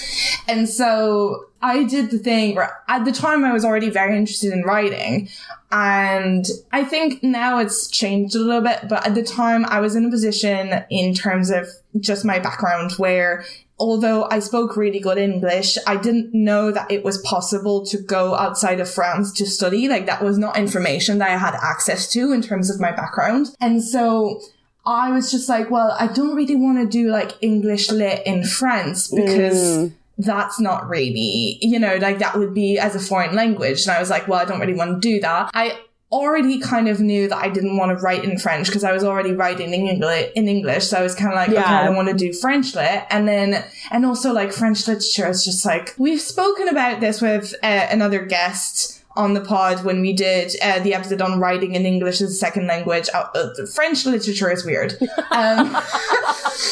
[0.46, 4.52] And so I did the thing where at the time I was already very interested
[4.52, 5.28] in writing.
[5.70, 9.96] And I think now it's changed a little bit, but at the time I was
[9.96, 13.44] in a position in terms of just my background where
[13.78, 18.34] although I spoke really good English, I didn't know that it was possible to go
[18.34, 19.88] outside of France to study.
[19.88, 23.54] Like that was not information that I had access to in terms of my background.
[23.60, 24.40] And so
[24.86, 28.44] I was just like, well, I don't really want to do like English lit in
[28.44, 33.34] France because mm that's not really, you know, like that would be as a foreign
[33.34, 33.82] language.
[33.82, 35.50] And I was like, well, I don't really want to do that.
[35.54, 35.78] I
[36.10, 39.04] already kind of knew that I didn't want to write in French because I was
[39.04, 40.86] already writing in English, in English.
[40.86, 41.60] So I was kind of like, yeah.
[41.60, 43.04] okay, I don't want to do French lit.
[43.10, 47.54] And then, and also like French literature is just like, we've spoken about this with
[47.62, 51.84] uh, another guest on the pod when we did uh, the episode on writing in
[51.84, 53.08] English as a second language.
[53.12, 54.96] Uh, uh, French literature is weird.
[55.30, 55.76] Um,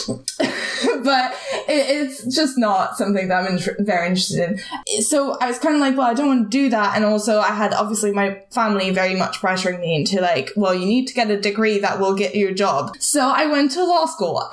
[1.07, 1.33] but
[1.69, 5.03] it, it's just not something that I'm in- very interested in.
[5.03, 6.97] So I was kind of like, well, I don't want to do that.
[6.97, 10.85] And also I had obviously my family very much pressuring me into like, well, you
[10.85, 12.97] need to get a degree that will get you a job.
[12.99, 14.51] So I went to law school.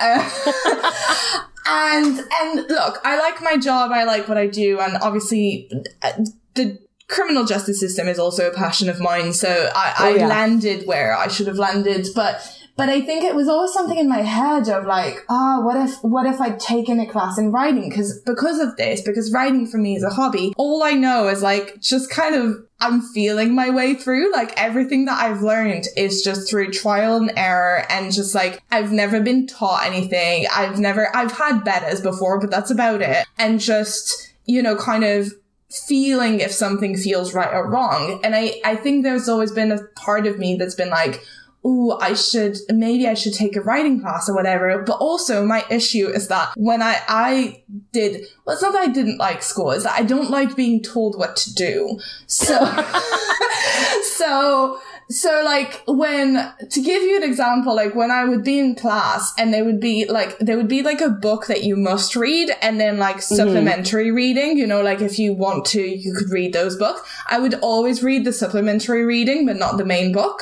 [1.66, 3.90] And and look, I like my job.
[3.90, 5.70] I like what I do, and obviously,
[6.02, 6.12] uh,
[6.54, 6.78] the
[7.08, 9.32] criminal justice system is also a passion of mine.
[9.32, 10.26] So I, oh, yeah.
[10.26, 13.98] I landed where I should have landed, but but I think it was always something
[13.98, 17.38] in my head of like, ah, oh, what if, what if I'd taken a class
[17.38, 17.90] in writing?
[17.90, 21.40] Cause, because of this, because writing for me is a hobby, all I know is
[21.40, 24.32] like, just kind of, I'm feeling my way through.
[24.32, 28.90] Like everything that I've learned is just through trial and error and just like, I've
[28.90, 30.46] never been taught anything.
[30.52, 33.24] I've never, I've had betas before, but that's about it.
[33.38, 35.32] And just, you know, kind of
[35.70, 38.20] feeling if something feels right or wrong.
[38.24, 41.24] And I, I think there's always been a part of me that's been like,
[41.66, 44.82] ooh, I should, maybe I should take a writing class or whatever.
[44.82, 47.62] But also my issue is that when I, I
[47.92, 50.82] did, well, it's not that I didn't like school, it's that I don't like being
[50.82, 51.98] told what to do.
[52.26, 52.58] So,
[54.02, 54.80] so,
[55.10, 59.32] so like when, to give you an example, like when I would be in class
[59.38, 62.50] and there would be like, there would be like a book that you must read
[62.62, 63.34] and then like mm-hmm.
[63.34, 64.16] supplementary mm-hmm.
[64.16, 67.02] reading, you know, like if you want to, you could read those books.
[67.28, 70.40] I would always read the supplementary reading, but not the main book.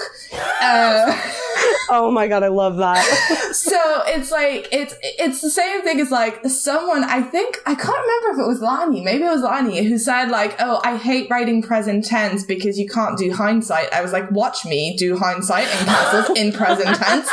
[0.60, 1.20] Uh,
[1.90, 3.02] oh my god, I love that.
[3.52, 7.88] so it's like it's it's the same thing as like someone I think I can't
[7.88, 11.28] remember if it was Lani, maybe it was Lani who said like, "Oh, I hate
[11.30, 15.64] writing present tense because you can't do hindsight." I was like, "Watch me do hindsight
[15.64, 17.26] in castles in present tense."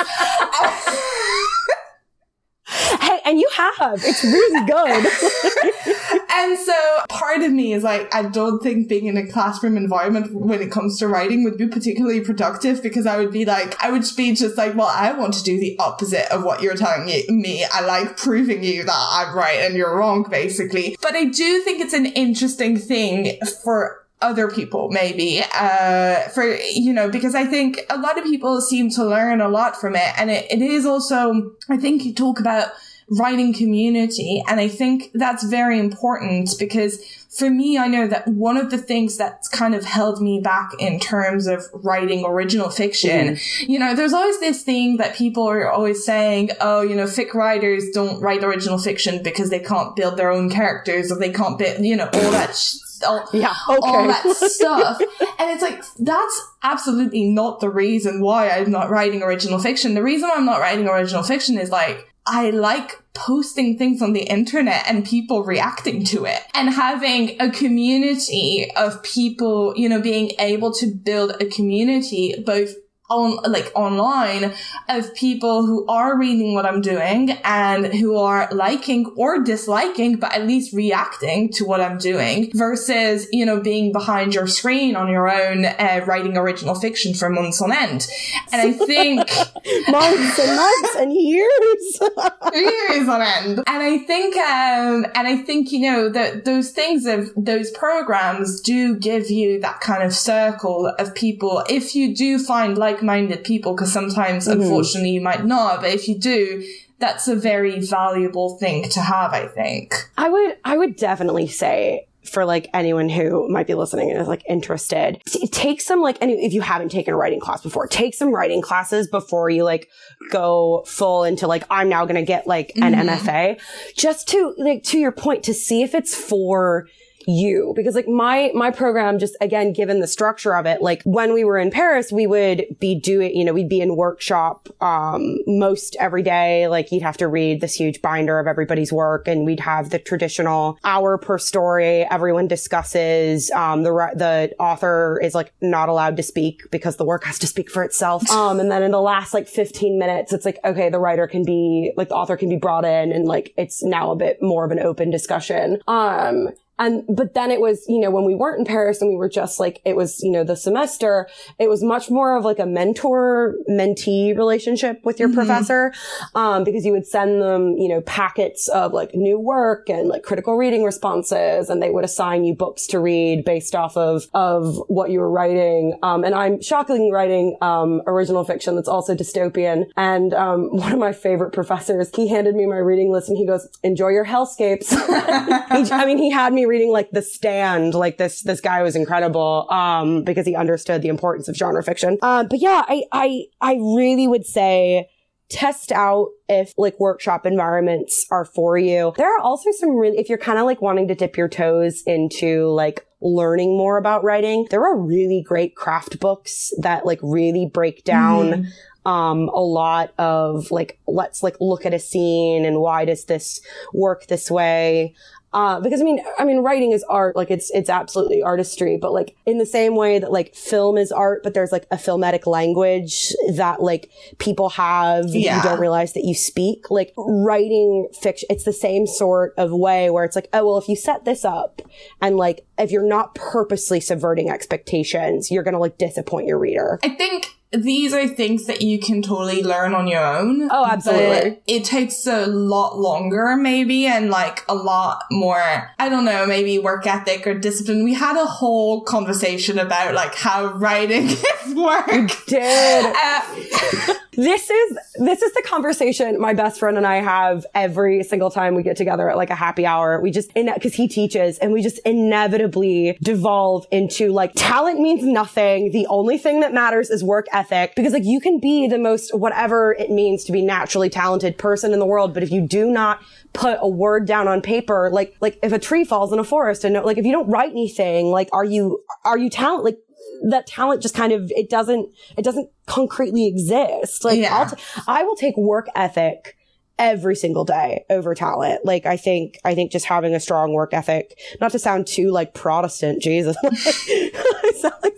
[2.66, 4.02] hey, and you have.
[4.02, 6.22] It's really good.
[6.32, 6.74] and so
[7.10, 10.72] part of me is like, I don't think being in a classroom environment when it
[10.72, 14.34] comes to writing would be particularly productive because I would be like, I would be
[14.34, 17.66] just like, well, I want to do the opposite of what you're telling me.
[17.70, 20.96] I like proving you that I'm right and you're wrong, basically.
[21.02, 26.92] But I do think it's an interesting thing for other people maybe uh for you
[26.92, 30.14] know because i think a lot of people seem to learn a lot from it
[30.18, 32.72] and it, it is also i think you talk about
[33.12, 38.58] writing community and i think that's very important because for me i know that one
[38.58, 43.30] of the things that's kind of held me back in terms of writing original fiction
[43.30, 43.68] mm.
[43.70, 47.34] you know there's always this thing that people are always saying oh you know fic
[47.34, 51.58] writers don't write original fiction because they can't build their own characters or they can't
[51.58, 53.80] build you know all that sh- all, yeah, okay.
[53.82, 55.00] all that stuff.
[55.40, 59.94] and it's like, that's absolutely not the reason why I'm not writing original fiction.
[59.94, 64.22] The reason I'm not writing original fiction is like, I like posting things on the
[64.22, 70.32] internet and people reacting to it and having a community of people, you know, being
[70.38, 72.76] able to build a community both
[73.10, 74.54] on like online
[74.88, 80.34] of people who are reading what I'm doing and who are liking or disliking, but
[80.34, 85.10] at least reacting to what I'm doing versus, you know, being behind your screen on
[85.10, 88.08] your own, uh, writing original fiction for months on end.
[88.52, 89.18] And I think
[89.90, 92.00] months and months and years,
[92.54, 93.64] years on end.
[93.66, 98.62] And I think, um, and I think, you know, that those things of those programs
[98.62, 101.64] do give you that kind of circle of people.
[101.70, 104.62] If you do find like like-minded people because sometimes mm-hmm.
[104.62, 106.64] unfortunately you might not but if you do
[107.00, 112.06] that's a very valuable thing to have i think i would i would definitely say
[112.24, 115.22] for like anyone who might be listening and is like interested
[115.52, 118.62] take some like any if you haven't taken a writing class before take some writing
[118.62, 119.90] classes before you like
[120.30, 123.10] go full into like i'm now going to get like an mm-hmm.
[123.10, 123.60] mfa
[123.96, 126.88] just to like to your point to see if it's for
[127.28, 127.74] you.
[127.76, 131.44] Because like my my program just again given the structure of it like when we
[131.44, 135.96] were in Paris we would be doing you know we'd be in workshop um most
[136.00, 136.68] every day.
[136.68, 140.00] Like you'd have to read this huge binder of everybody's work and we'd have the
[140.00, 142.06] traditional hour per story.
[142.10, 147.24] Everyone discusses um the the author is like not allowed to speak because the work
[147.24, 148.24] has to speak for itself.
[148.40, 151.44] Um and then in the last like 15 minutes it's like okay the writer can
[151.44, 154.66] be like the author can be brought in and like it's now a bit more
[154.66, 155.80] of an open discussion.
[155.88, 156.50] Um
[156.80, 159.28] and, but then it was, you know, when we weren't in Paris and we were
[159.28, 161.28] just like, it was, you know, the semester,
[161.60, 165.40] it was much more of like a mentor mentee relationship with your mm-hmm.
[165.40, 165.94] professor.
[166.36, 170.24] Um, because you would send them, you know, packets of like new work and like
[170.24, 174.82] critical reading responses and they would assign you books to read based off of, of
[174.88, 176.00] what you were writing.
[176.02, 179.90] Um, and I'm shockingly writing, um, original fiction that's also dystopian.
[179.98, 183.46] And, um, one of my favorite professors, he handed me my reading list and he
[183.46, 184.90] goes, enjoy your hellscapes.
[185.86, 187.94] he, I mean, he had me reading like The Stand.
[187.94, 192.18] Like this, this guy was incredible, um, because he understood the importance of genre fiction.
[192.22, 195.10] Um, but yeah, I, I, I really would say,
[195.50, 199.14] test out if like workshop environments are for you.
[199.18, 202.04] There are also some really, if you're kind of like wanting to dip your toes
[202.06, 207.66] into like learning more about writing, there are really great craft books that like really
[207.66, 208.46] break down.
[208.52, 208.66] Mm.
[209.10, 213.60] Um, a lot of like, let's like look at a scene and why does this
[213.92, 215.16] work this way?
[215.52, 217.36] Uh, because I mean, I mean, writing is art.
[217.36, 221.12] Like it's, it's absolutely artistry, but like in the same way that like film is
[221.12, 225.58] art, but there's like a filmatic language that like people have yeah.
[225.58, 226.92] you don't realize that you speak.
[226.92, 230.88] Like writing fiction, it's the same sort of way where it's like, oh, well, if
[230.88, 231.82] you set this up
[232.22, 237.00] and like, if you're not purposely subverting expectations, you're going to like disappoint your reader.
[237.04, 240.70] I think these are things that you can totally learn on your own.
[240.72, 241.60] Oh, absolutely.
[241.68, 246.80] it takes a lot longer, maybe, and like a lot more, I don't know, maybe
[246.80, 248.04] work ethic or discipline.
[248.04, 251.28] We had a whole conversation about like how writing
[251.66, 252.08] is work.
[252.08, 253.16] We did.
[253.16, 254.14] Uh,
[254.44, 258.76] this is, this is the conversation my best friend and I have every single time
[258.76, 260.22] we get together at like a happy hour.
[260.22, 265.92] We just, cause he teaches and we just inevitably devolve into like talent means nothing.
[265.92, 269.36] The only thing that matters is work ethic because like you can be the most
[269.36, 272.90] whatever it means to be naturally talented person in the world, but if you do
[272.90, 273.22] not
[273.54, 276.84] put a word down on paper, like like if a tree falls in a forest
[276.84, 279.98] and like if you don't write anything, like are you are you talent like
[280.44, 284.24] that talent just kind of, it doesn't, it doesn't concretely exist.
[284.24, 284.56] Like, Yeah.
[284.56, 286.56] I'll t- I will take work ethic
[286.98, 288.84] every single day over talent.
[288.86, 292.30] Like, I think, I think just having a strong work ethic, not to sound too
[292.32, 293.56] like Protestant, Jesus.
[293.64, 295.14] I sound like,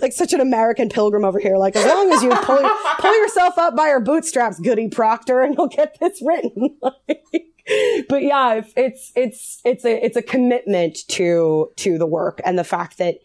[0.00, 1.56] like such an American pilgrim over here.
[1.56, 5.56] Like, as long as you pull, pull yourself up by your bootstraps, Goody Proctor, and
[5.56, 6.76] you'll get this written.
[6.82, 7.24] like,
[8.08, 12.64] but yeah, it's it's it's a it's a commitment to to the work and the
[12.64, 13.16] fact that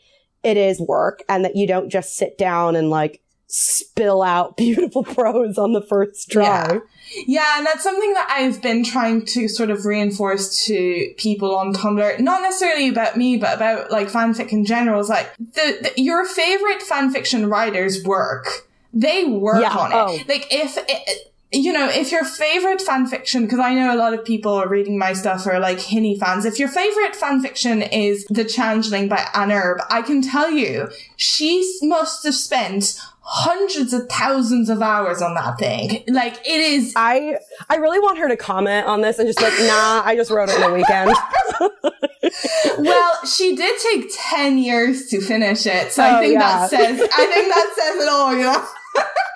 [0.44, 5.04] it is work and that you don't just sit down and like spill out beautiful
[5.04, 6.44] prose on the first try.
[6.44, 6.80] Yeah.
[7.28, 11.74] Yeah, and that's something that I've been trying to sort of reinforce to people on
[11.74, 12.20] Tumblr.
[12.20, 15.00] Not necessarily about me, but about like fanfic in general.
[15.00, 18.68] Is like the, the your favorite fanfiction writers' work.
[18.94, 19.96] They work Yeah, on it.
[19.96, 20.24] oh.
[20.28, 24.14] Like if it, you know, if your favorite fan fiction, because I know a lot
[24.14, 26.46] of people are reading my stuff are like Hinny fans.
[26.46, 31.78] If your favorite fan fiction is The Changeling by annerb, I can tell you, she
[31.84, 36.04] must have spent hundreds of thousands of hours on that thing.
[36.10, 37.38] Like it is I
[37.70, 40.50] I really want her to comment on this and just like, nah, I just wrote
[40.50, 41.14] it in a weekend.
[42.80, 45.92] well, she did take 10 years to finish it.
[45.92, 46.40] So I Oh, think yeah.
[46.40, 48.68] that says, I think that says it all, you know?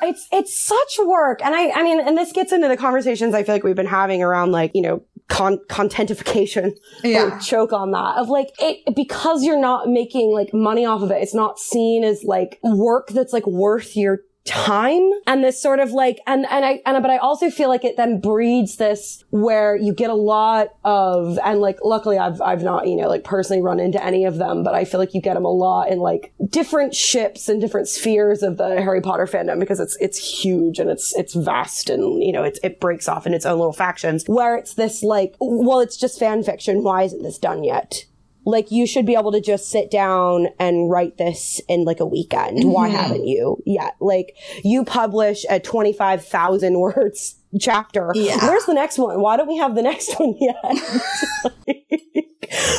[0.01, 3.43] It's it's such work and i i mean and this gets into the conversations i
[3.43, 6.73] feel like we've been having around like you know con- contentification
[7.03, 7.35] Yeah.
[7.35, 11.11] or choke on that of like it because you're not making like money off of
[11.11, 15.79] it it's not seen as like work that's like worth your time and this sort
[15.79, 19.23] of like and and I and but I also feel like it then breeds this
[19.29, 23.23] where you get a lot of and like luckily I've I've not you know like
[23.23, 25.89] personally run into any of them but I feel like you get them a lot
[25.89, 30.17] in like different ships and different spheres of the Harry Potter fandom because it's it's
[30.17, 33.59] huge and it's it's vast and you know it it breaks off in its own
[33.59, 36.83] little factions where it's this like well it's just fan fiction.
[36.83, 38.05] Why isn't this done yet
[38.47, 42.05] like you should be able to just sit down and write this in like a
[42.05, 42.63] weekend.
[42.71, 43.97] Why haven't you yet?
[43.99, 48.09] Like you publish a 25,000 words chapter.
[48.15, 48.37] Yeah.
[48.47, 49.19] Where's the next one?
[49.19, 50.55] Why don't we have the next one yet?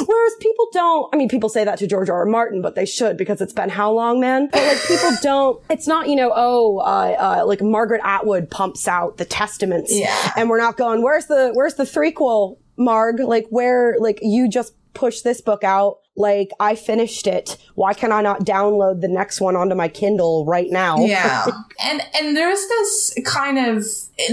[0.07, 2.21] Whereas people don't, I mean, people say that to George R.
[2.21, 2.25] R.
[2.25, 4.49] Martin, but they should because it's been how long, man?
[4.51, 8.89] But like people don't, it's not, you know, oh, uh, uh, like Margaret Atwood pumps
[8.89, 9.95] out the testaments.
[9.95, 10.33] Yeah.
[10.35, 13.21] And we're not going, where's the, where's the threequel, Marg?
[13.21, 15.99] Like where, like you just push this book out.
[16.19, 17.57] Like I finished it.
[17.77, 20.99] Why can I not download the next one onto my Kindle right now?
[20.99, 21.47] Yeah.
[21.83, 23.85] and and there's this kind of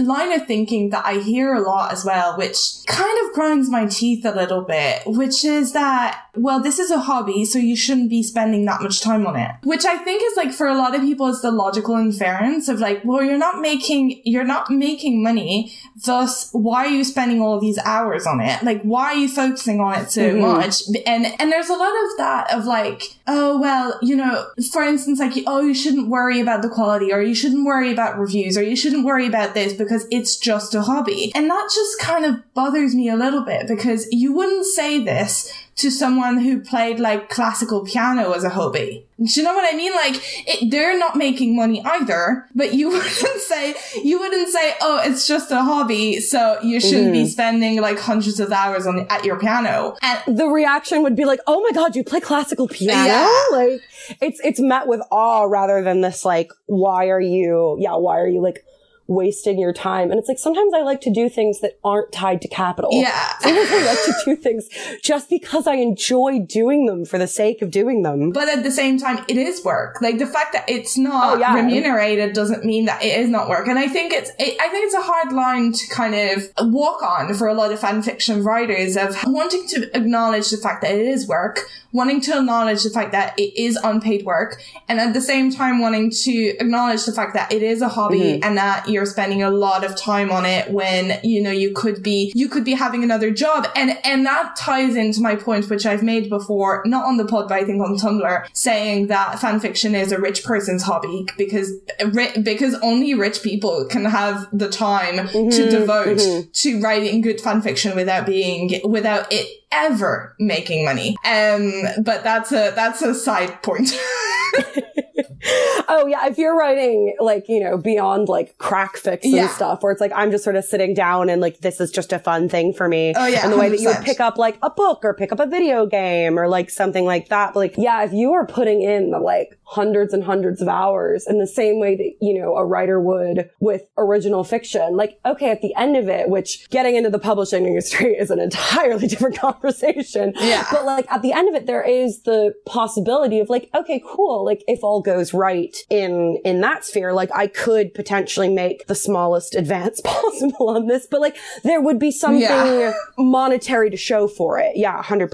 [0.01, 2.57] line of thinking that I hear a lot as well, which
[2.88, 6.99] kind of grinds my teeth a little bit, which is that, well, this is a
[6.99, 9.51] hobby, so you shouldn't be spending that much time on it.
[9.63, 12.79] Which I think is like for a lot of people is the logical inference of
[12.79, 15.71] like, well, you're not making you're not making money,
[16.03, 18.63] thus why are you spending all these hours on it?
[18.63, 20.41] Like why are you focusing on it so mm-hmm.
[20.41, 20.81] much?
[21.05, 25.19] And and there's a lot of that of like, oh well, you know, for instance,
[25.19, 28.63] like oh you shouldn't worry about the quality or you shouldn't worry about reviews or
[28.63, 31.32] you shouldn't worry about this because it's just a hobby.
[31.36, 35.51] And that just kind of bothers me a little bit because you wouldn't say this
[35.78, 39.05] to someone who played like classical piano as a hobby.
[39.17, 39.93] Do you know what I mean?
[39.93, 40.15] Like
[40.47, 45.28] it, they're not making money either, but you wouldn't say you wouldn't say, "Oh, it's
[45.28, 47.28] just a hobby, so you shouldn't be mm-hmm.
[47.28, 51.39] spending like hundreds of hours on at your piano." And The reaction would be like,
[51.47, 53.43] "Oh my god, you play classical piano?" Yeah.
[53.51, 53.82] Like
[54.21, 57.78] it's it's met with awe rather than this like, "Why are you?
[57.80, 58.65] Yeah, why are you like
[59.08, 62.41] wasting your time?" And it's like sometimes I like to do things that aren't tied
[62.41, 62.89] to capital.
[62.93, 63.34] yeah.
[63.39, 64.68] Sometimes I like to do things
[65.01, 68.32] just because I enjoy doing them for the sake of doing them.
[68.32, 70.01] But at the same time, it is work.
[70.01, 71.53] Like the fact that it's not Oh, yeah.
[71.56, 73.68] remunerated doesn't mean that it is not work.
[73.68, 77.03] And I think it's, it, I think it's a hard line to kind of walk
[77.03, 80.91] on for a lot of fan fiction writers of wanting to acknowledge the fact that
[80.95, 81.60] it is work,
[81.95, 85.75] wanting to acknowledge the fact that it is unpaid work, and at the same time
[85.79, 86.33] wanting to
[86.63, 88.43] acknowledge the fact that it is a hobby Mm-hmm.
[88.45, 92.01] and that you're spending a lot of time on it when, you know, you could
[92.01, 93.67] be, you could be having another job.
[93.75, 97.49] And, and that ties into my point, which I've made before, not on the pod,
[97.49, 101.71] but I think on Tumblr, saying that fan fiction is a rich person's hobby because,
[102.13, 106.19] ri- because only rich people can have the time to devote
[106.53, 111.15] to writing good fan fiction without being, without it ever making money.
[111.26, 113.91] Um, but that's a, that's a side point.
[115.88, 119.47] oh yeah, if you're writing like, you know, beyond like crack fics and Yeah.
[119.49, 122.11] stuff where it's like I'm just sort of sitting down and like this is just
[122.13, 123.13] a fun thing for me.
[123.15, 125.32] Oh, yeah, And the way that you would pick up like a book or pick
[125.32, 127.53] up a video game or like something like that.
[127.53, 131.26] But like, yeah, if you are putting in the like hundreds and hundreds of hours
[131.28, 135.49] in the same way that, you know, a writer would with original fiction, like, okay,
[135.49, 139.38] at the end of it, which getting into the publishing industry is an entirely different
[139.38, 140.34] conversation.
[140.39, 140.65] Yeah.
[140.71, 144.45] But like at the end of it, there is the possibility of like, okay, cool.
[144.45, 148.95] Like if all goes right in, in that sphere, like I could potentially make the
[148.95, 152.93] smallest advance possible on this, but like there would be something Yeah.
[153.18, 154.76] monetary to show for it.
[154.76, 155.30] Yeah, 100%.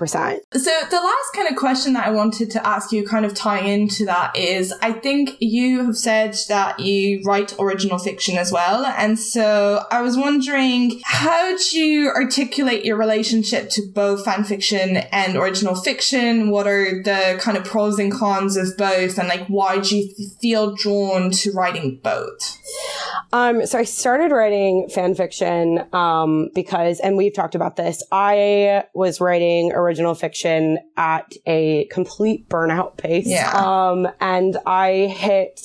[0.54, 3.60] So the last kind of question that I wanted to ask you, kind of tie
[3.60, 8.86] into that, is I think you have said that you write original fiction as well,
[8.86, 14.98] and so I was wondering how do you articulate your relationship to both fan fiction
[15.12, 16.50] and original fiction?
[16.52, 20.10] What are the kind of pros and cons of both, and like why do you
[20.42, 22.58] feel drawn to writing both?
[23.32, 28.04] Um, so I started writing fan fiction, um, because, and we've talked about this.
[28.12, 33.28] I was writing original fiction at a complete burnout pace.
[33.28, 33.52] Yeah.
[33.54, 35.62] Um, and I hit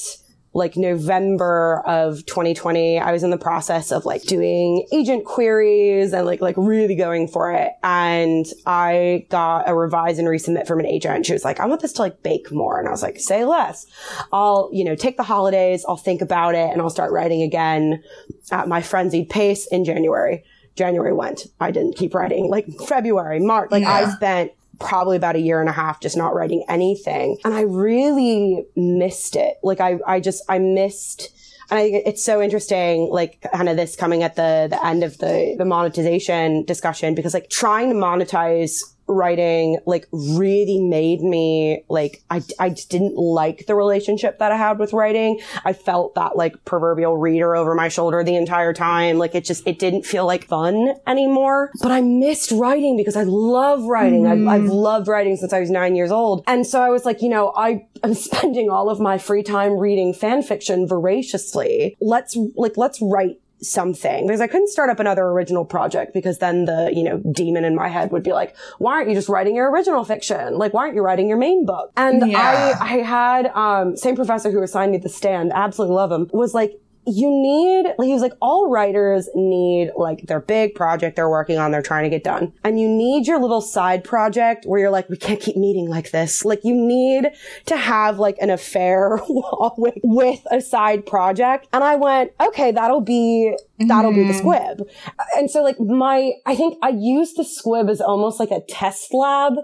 [0.57, 2.99] like November of 2020.
[2.99, 7.29] I was in the process of like doing agent queries and like, like really going
[7.29, 7.73] for it.
[7.85, 11.27] And I got a revise and resubmit from an agent.
[11.27, 12.79] She was like, I want this to like bake more.
[12.79, 13.85] And I was like, say less.
[14.33, 15.85] I'll, you know, take the holidays.
[15.87, 18.03] I'll think about it and I'll start writing again
[18.51, 20.43] at my frenzied pace in January.
[20.75, 21.49] January went.
[21.61, 22.49] I didn't keep writing.
[22.49, 23.71] Like February, March.
[23.71, 27.39] Like I spent probably about a year and a half just not writing anything.
[27.45, 29.57] And I really missed it.
[29.63, 31.31] Like I, I just, I missed,
[31.71, 35.03] and I think it's so interesting, like kind of this coming at the, the end
[35.03, 41.85] of the, the monetization discussion, because like trying to monetize writing like really made me
[41.89, 45.41] like I, I just didn't like the relationship that I had with writing.
[45.65, 49.19] I felt that like proverbial reader over my shoulder the entire time.
[49.19, 51.71] Like it just it didn't feel like fun anymore.
[51.81, 54.27] But I missed writing because I love writing.
[54.27, 54.51] I've, mm.
[54.51, 56.45] I've loved writing since I was nine years old.
[56.47, 59.79] And so I was like, you know, I am spending all of my free time
[59.79, 61.97] reading fan fiction voraciously.
[62.01, 66.67] Let's like let's write something because I couldn't start up another original project because then
[66.67, 69.57] the, you know, demon in my head would be like, why aren't you just writing
[69.57, 70.59] your original fiction?
[70.59, 71.91] Like, why aren't you writing your main book?
[71.97, 72.77] And Yeah.
[72.81, 76.55] I, I had, um, same professor who assigned me the stand, absolutely love him, was
[76.55, 81.31] like, you need, like, he was like, all writers need like their big project they're
[81.31, 82.53] working on, they're trying to get done.
[82.65, 86.11] And you need your little side project where you're like, we can't keep meeting like
[86.11, 86.45] this.
[86.45, 87.29] Like, you need
[87.67, 91.69] to have like an affair with, with a side project.
[91.73, 94.39] And I went, okay, that'll be, that'll be the mm-hmm.
[94.39, 94.89] squib.
[95.37, 99.15] And so like my, I think I used the squib as almost like a test
[99.15, 99.55] lab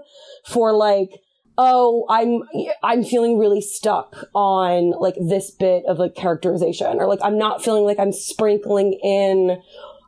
[0.45, 1.09] for like,
[1.57, 2.43] oh, I'm,
[2.81, 7.63] I'm feeling really stuck on like this bit of like characterization or like I'm not
[7.63, 9.61] feeling like I'm sprinkling in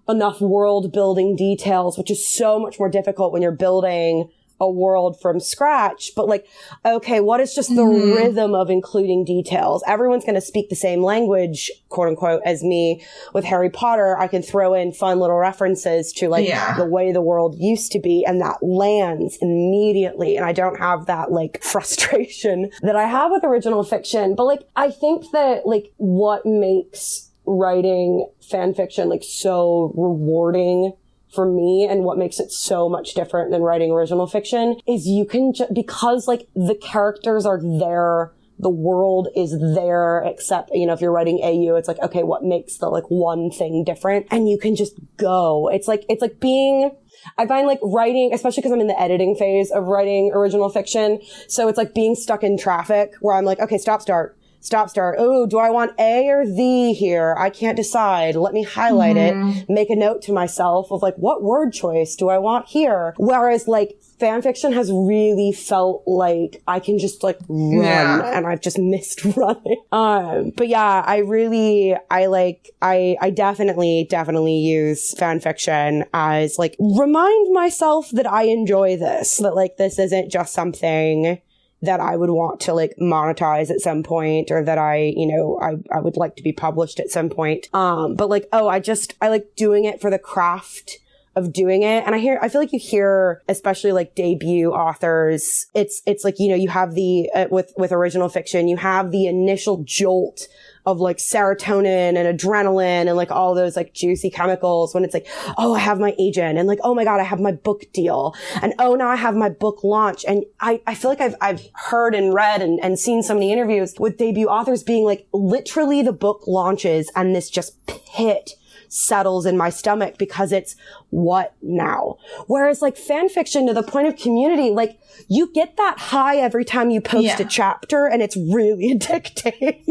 [0.07, 4.29] enough world building details, which is so much more difficult when you're building
[4.59, 6.11] a world from scratch.
[6.15, 6.47] But like,
[6.85, 8.13] okay, what is just the mm-hmm.
[8.13, 9.83] rhythm of including details?
[9.87, 13.03] Everyone's going to speak the same language, quote unquote, as me
[13.33, 14.17] with Harry Potter.
[14.17, 16.75] I can throw in fun little references to like Yeah.
[16.77, 20.37] the way the world used to be and that lands immediately.
[20.37, 24.35] And I don't have that like frustration that I have with original fiction.
[24.35, 30.93] But like, I think that like what makes writing fan fiction like so rewarding
[31.35, 35.25] for me and what makes it so much different than writing original fiction is you
[35.25, 40.93] can ju- because like the characters are there the world is there except you know
[40.93, 44.49] if you're writing au it's like okay what makes the like one thing different and
[44.49, 46.91] you can just go it's like it's like being
[47.37, 51.19] I find like writing, especially because I'm in the editing phase of writing original fiction.
[51.47, 55.15] So it's like being stuck in traffic where I'm like, okay, stop, start, stop, start.
[55.19, 57.35] Oh, do I want A or the here?
[57.37, 58.35] I can't decide.
[58.35, 62.29] Let me highlight it, make a note to myself of like, what word choice do
[62.29, 63.13] I want here?
[63.17, 68.37] Whereas like fan fiction has really felt like I can just like run Yeah.
[68.37, 69.81] and I've just missed running.
[69.91, 76.57] Um, but yeah, I really, I like, I, I definitely, definitely use fan fiction as
[76.57, 81.39] like, remind myself that I enjoy this, that like this isn't just something
[81.85, 85.59] that I would want to like monetize at some point or that I, you know,
[85.61, 87.69] I, I would like to be published at some point.
[87.73, 90.99] Um, but like, oh, I just, I like doing it for the craft
[91.35, 92.03] of doing it.
[92.05, 96.39] And I hear, I feel like you hear, especially like debut authors, it's, it's like,
[96.39, 100.47] you know, you have the, uh, with, with original fiction, you have the initial jolt
[100.85, 105.27] of like serotonin and adrenaline and like all those like juicy chemicals when it's like,
[105.57, 108.35] oh, I have my agent and like, oh my God, I have my book deal
[108.61, 110.25] and oh, now I have my book launch.
[110.27, 113.51] And I, I feel like I've, I've heard and read and, and seen so many
[113.51, 118.51] interviews with debut authors being like, literally the book launches and this just pit
[118.87, 120.75] settles in my stomach because it's
[121.09, 122.17] what now?
[122.47, 126.65] Whereas like fan fiction to the point of community, like you get that high every
[126.65, 127.41] time you post yeah.
[127.41, 129.83] a chapter and it's really addicting.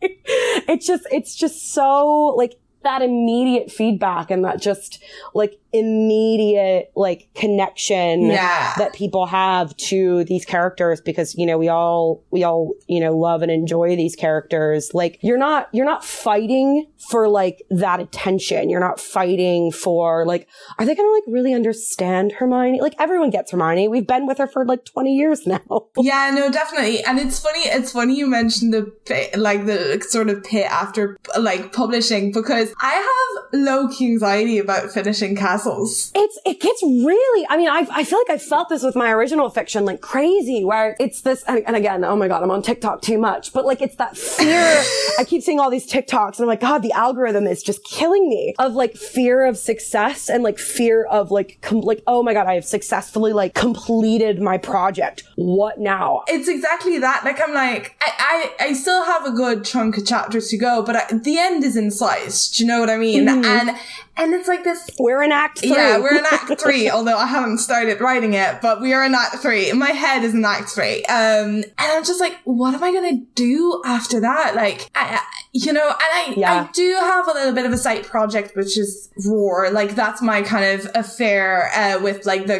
[0.02, 5.02] it's just, it's just so like that immediate feedback and that just
[5.34, 8.72] like immediate like connection yeah.
[8.78, 13.16] that people have to these characters because you know we all we all you know
[13.16, 14.90] love and enjoy these characters.
[14.94, 18.70] Like you're not you're not fighting for like that attention.
[18.70, 20.48] You're not fighting for like
[20.78, 22.80] are they gonna like really understand hermione?
[22.80, 23.88] Like everyone gets hermione.
[23.88, 25.60] We've been with her for like 20 years now.
[25.98, 27.02] Yeah no definitely.
[27.04, 31.72] And it's funny it's funny you mentioned the like the sort of pit after like
[31.72, 36.10] publishing because i have low key anxiety about finishing castles.
[36.14, 37.46] It's it gets really.
[37.48, 40.64] I mean, I I feel like I felt this with my original fiction, like crazy,
[40.64, 41.42] where it's this.
[41.44, 44.16] And, and again, oh my god, I'm on TikTok too much, but like it's that
[44.16, 44.82] fear.
[45.18, 48.28] I keep seeing all these TikToks, and I'm like, God, the algorithm is just killing
[48.28, 52.34] me of like fear of success and like fear of like com- like oh my
[52.34, 55.24] god, I have successfully like completed my project.
[55.36, 56.24] What now?
[56.28, 57.24] It's exactly that.
[57.24, 60.82] Like I'm like I I, I still have a good chunk of chapters to go,
[60.82, 62.32] but I, the end is in sight.
[62.58, 63.26] Do you know what I mean?
[63.26, 63.44] Mm-hmm.
[63.44, 63.78] And
[64.18, 64.90] and it's like this.
[64.98, 65.70] We're in Act Three.
[65.70, 66.90] Yeah, we're in Act Three.
[66.90, 69.72] although I haven't started writing it, but we are in Act Three.
[69.72, 71.04] My head is in Act Three.
[71.04, 74.56] Um, and I'm just like, what am I gonna do after that?
[74.56, 75.20] Like, I,
[75.52, 76.66] you know, and I, yeah.
[76.68, 79.70] I do have a little bit of a side project, which is Roar.
[79.70, 82.58] Like, that's my kind of affair uh, with like the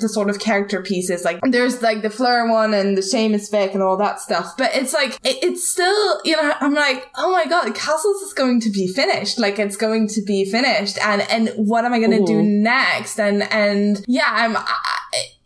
[0.00, 1.24] the sort of character pieces.
[1.24, 4.56] Like, there's like the Fleur one and the Seamus fic and all that stuff.
[4.58, 8.32] But it's like, it, it's still, you know, I'm like, oh my god, Castles is
[8.32, 9.38] going to be finished.
[9.38, 13.18] Like, it's going to be finished and and what am I going to do next?
[13.18, 14.56] And and yeah, I'm.
[14.56, 14.62] I,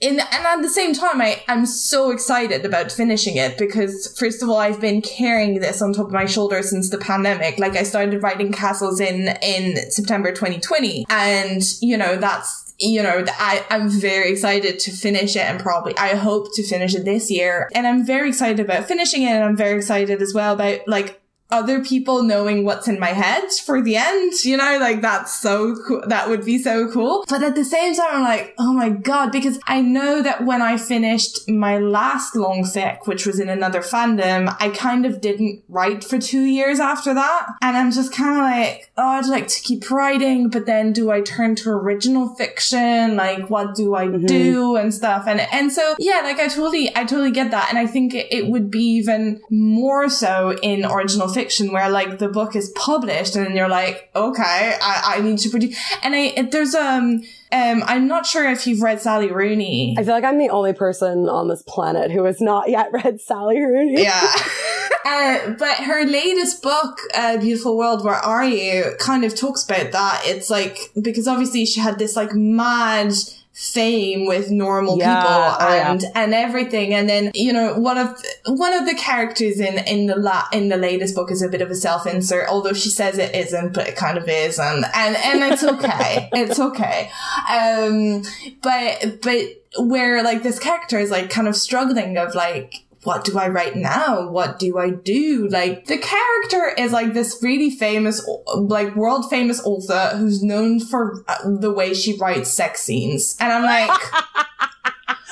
[0.01, 4.43] in, and at the same time, I, I'm so excited about finishing it because first
[4.43, 7.59] of all, I've been carrying this on top of my shoulder since the pandemic.
[7.59, 11.05] Like I started writing castles in, in September 2020.
[11.11, 15.97] And, you know, that's, you know, I, I'm very excited to finish it and probably,
[15.99, 17.69] I hope to finish it this year.
[17.75, 19.33] And I'm very excited about finishing it.
[19.33, 21.20] And I'm very excited as well about like
[21.51, 25.77] other people knowing what's in my head for the end, you know, like that's so
[25.87, 26.03] cool.
[26.07, 27.25] That would be so cool.
[27.29, 30.63] But at the same time, I'm like, oh my God, because I know that when
[30.63, 35.63] I finished my last long fic, which was in another fandom, I kind of didn't
[35.69, 37.47] write for two years after that.
[37.61, 41.11] And I'm just kind of like, oh, I'd like to keep writing, but then do
[41.11, 43.17] I turn to original fiction?
[43.17, 44.27] Like, what do I mm-hmm.
[44.27, 45.25] do and stuff?
[45.27, 47.69] And, and so, yeah, like I totally, I totally get that.
[47.71, 51.89] And I think it, it would be even more so in original fiction fiction where
[51.89, 55.79] like the book is published and you're like, okay, I, I need to produce.
[56.03, 57.23] And I, there's, um,
[57.53, 59.97] um, I'm not sure if you've read Sally Rooney.
[59.99, 63.21] I feel like I'm the only person on this planet who has not yet read
[63.21, 64.03] Sally Rooney.
[64.03, 64.33] Yeah.
[65.07, 69.93] uh, but her latest book, uh, Beautiful World, Where Are You, kind of talks about
[69.93, 70.23] that.
[70.25, 73.15] It's like, because obviously she had this like mad,
[73.53, 76.23] fame with normal yeah, people and oh, yeah.
[76.23, 76.95] and everything.
[76.95, 80.69] And then you know one of one of the characters in in the la- in
[80.69, 83.75] the latest book is a bit of a self insert although she says it isn't
[83.75, 86.29] but it kind of is and and and it's okay.
[86.41, 87.11] It's okay.
[87.51, 88.23] Um
[88.63, 89.41] but but
[89.79, 93.77] where like this character is like kind of struggling of like what do I write
[93.77, 94.29] now?
[94.29, 95.49] What do I do?
[95.49, 101.25] Like the character is like this really famous, like world famous author who's known for
[101.27, 103.37] uh, the way she writes sex scenes.
[103.41, 104.01] And I'm like,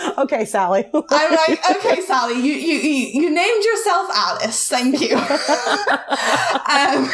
[0.18, 0.88] okay, Sally.
[0.94, 4.68] I'm like, okay, Sally, you, you, you, you named yourself Alice.
[4.68, 5.16] Thank you.
[5.16, 7.10] um,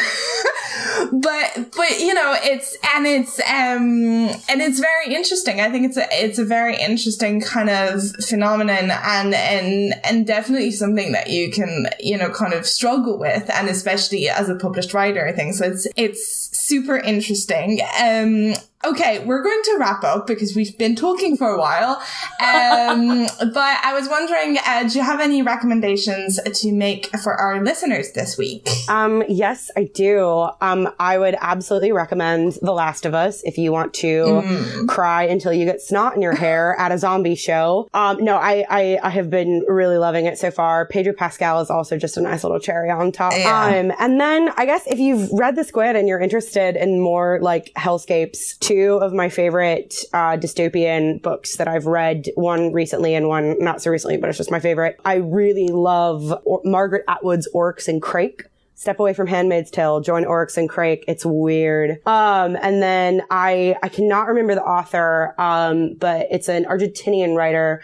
[1.11, 5.61] but, but, you know, it's, and it's, um, and it's very interesting.
[5.61, 10.71] I think it's a, it's a very interesting kind of phenomenon and, and, and definitely
[10.71, 13.49] something that you can, you know, kind of struggle with.
[13.49, 15.55] And especially as a published writer, I think.
[15.55, 17.81] So it's, it's super interesting.
[17.99, 22.01] Um, Okay, we're going to wrap up because we've been talking for a while.
[22.39, 27.63] Um, but I was wondering, uh, do you have any recommendations to make for our
[27.63, 28.67] listeners this week?
[28.87, 30.49] Um, yes, I do.
[30.61, 34.87] Um, I would absolutely recommend The Last of Us if you want to mm.
[34.87, 37.87] cry until you get snot in your hair at a zombie show.
[37.93, 40.85] Um, no, I, I, I, have been really loving it so far.
[40.85, 43.33] Pedro Pascal is also just a nice little cherry on top.
[43.33, 43.65] Yeah.
[43.65, 47.39] Um, and then I guess if you've read The Squib and you're interested in more
[47.41, 53.27] like hellscapes two of my favorite uh, dystopian books that I've read, one recently and
[53.27, 54.99] one not so recently, but it's just my favorite.
[55.05, 58.43] I really love or- Margaret Atwood's Oryx and Crake
[58.73, 61.05] step away from Handmaid's Tale, join Oryx and Crake.
[61.07, 62.05] It's weird.
[62.05, 67.81] Um, and then I, I cannot remember the author, um, but it's an Argentinian writer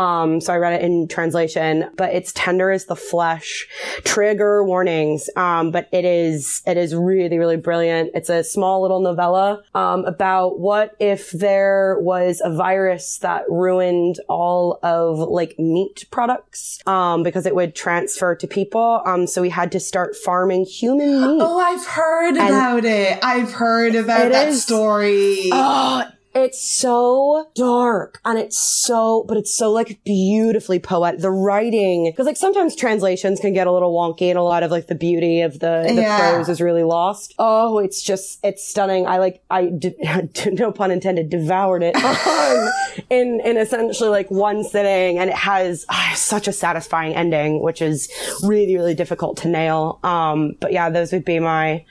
[0.00, 3.68] um, so I read it in translation, but it's tender is the flesh.
[4.04, 5.28] Trigger warnings.
[5.36, 8.12] Um, but it is, it is really, really brilliant.
[8.14, 14.16] It's a small little novella, um, about what if there was a virus that ruined
[14.26, 19.02] all of like meat products, um, because it would transfer to people.
[19.04, 21.40] Um, so we had to start farming human meat.
[21.50, 23.18] Oh, I've heard and about it.
[23.22, 25.50] I've heard about that is, story.
[25.52, 26.04] Oh,
[26.34, 31.20] it's so dark and it's so, but it's so like beautifully poetic.
[31.20, 34.70] The writing, because like sometimes translations can get a little wonky and a lot of
[34.70, 36.32] like the beauty of the, the yeah.
[36.32, 37.34] prose is really lost.
[37.38, 39.08] Oh, it's just, it's stunning.
[39.08, 39.72] I like, I,
[40.52, 41.96] no pun intended, devoured it
[43.10, 47.82] in, in essentially like one sitting and it has oh, such a satisfying ending, which
[47.82, 48.08] is
[48.44, 49.98] really, really difficult to nail.
[50.04, 51.84] Um, but yeah, those would be my,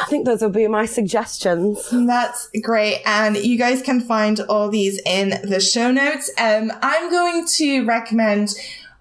[0.00, 1.86] I think those would be my suggestions.
[1.92, 3.02] That's great.
[3.04, 6.30] And you guys can find all these in the show notes.
[6.38, 8.54] Um, I'm going to recommend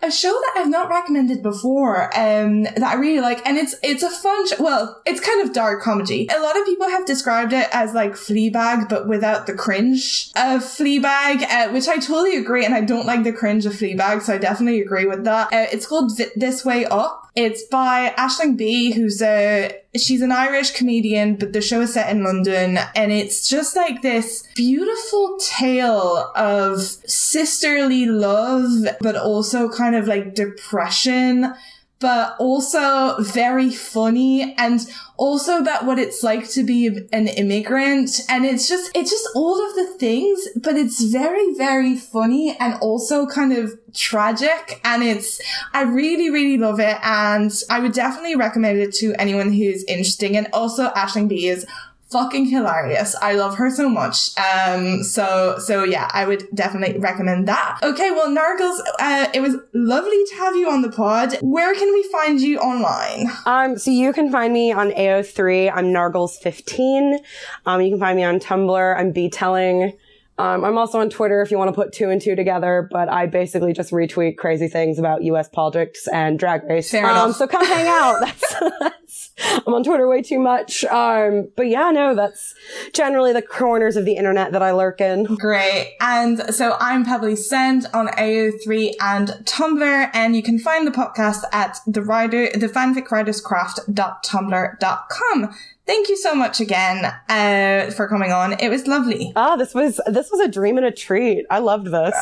[0.03, 4.03] a show that I've not recommended before, um, that I really like, and it's it's
[4.03, 4.48] a fun.
[4.48, 6.28] Sh- well, it's kind of dark comedy.
[6.36, 10.62] A lot of people have described it as like Fleabag, but without the cringe of
[10.62, 14.34] Fleabag, uh, which I totally agree, and I don't like the cringe of Fleabag, so
[14.34, 15.53] I definitely agree with that.
[15.53, 17.30] Uh, it's called This Way Up.
[17.36, 22.10] It's by Aisling Bea, who's a she's an Irish comedian, but the show is set
[22.10, 29.95] in London, and it's just like this beautiful tale of sisterly love, but also kind
[29.95, 31.53] of like depression
[32.02, 38.22] but also very funny and also about what it's like to be an immigrant.
[38.28, 42.73] And it's just, it's just all of the things, but it's very, very funny and
[42.82, 44.82] also kind of tragic.
[44.84, 45.40] And it's,
[45.73, 46.98] I really, really love it.
[47.03, 50.32] And I would definitely recommend it to anyone who's interested.
[50.32, 51.68] And also Aisling Bea is
[52.11, 53.15] fucking hilarious.
[53.21, 54.38] I love her so much.
[54.38, 57.79] Um, so, so yeah, I would definitely recommend that.
[57.81, 61.35] Okay, well, Nargles, uh, it was lovely to have you on the pod.
[61.41, 63.31] Where can we find you online?
[63.45, 65.71] Um, so you can find me on AO3.
[65.73, 67.19] I'm Nargles15.
[67.65, 68.97] Um, you can find me on Tumblr.
[68.97, 69.93] I'm B-telling.
[70.41, 73.09] Um, I'm also on Twitter if you want to put two and two together, but
[73.09, 75.47] I basically just retweet crazy things about U.S.
[75.47, 76.89] politics and drag race.
[76.89, 77.31] Fair um.
[77.31, 78.22] So come hang out.
[78.31, 79.31] That's, that's,
[79.68, 80.84] I'm on Twitter way too much.
[80.85, 82.55] Um, but yeah, no, that's
[82.93, 85.26] generally the corners of the internet that I lurk in.
[85.35, 85.95] Great.
[85.99, 91.43] And so I'm Pebbly Sand on AO3 and Tumblr, and you can find the podcast
[91.51, 95.55] at the writer, the fanficwriterscraft.tumblr.com.
[95.91, 98.53] Thank you so much again uh, for coming on.
[98.61, 99.34] It was lovely.
[99.35, 101.45] Ah, this was this was a dream and a treat.
[101.49, 102.15] I loved this.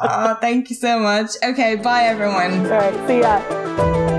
[0.00, 1.32] oh, thank you so much.
[1.44, 2.64] Okay, bye everyone.
[2.64, 4.09] All right, see ya.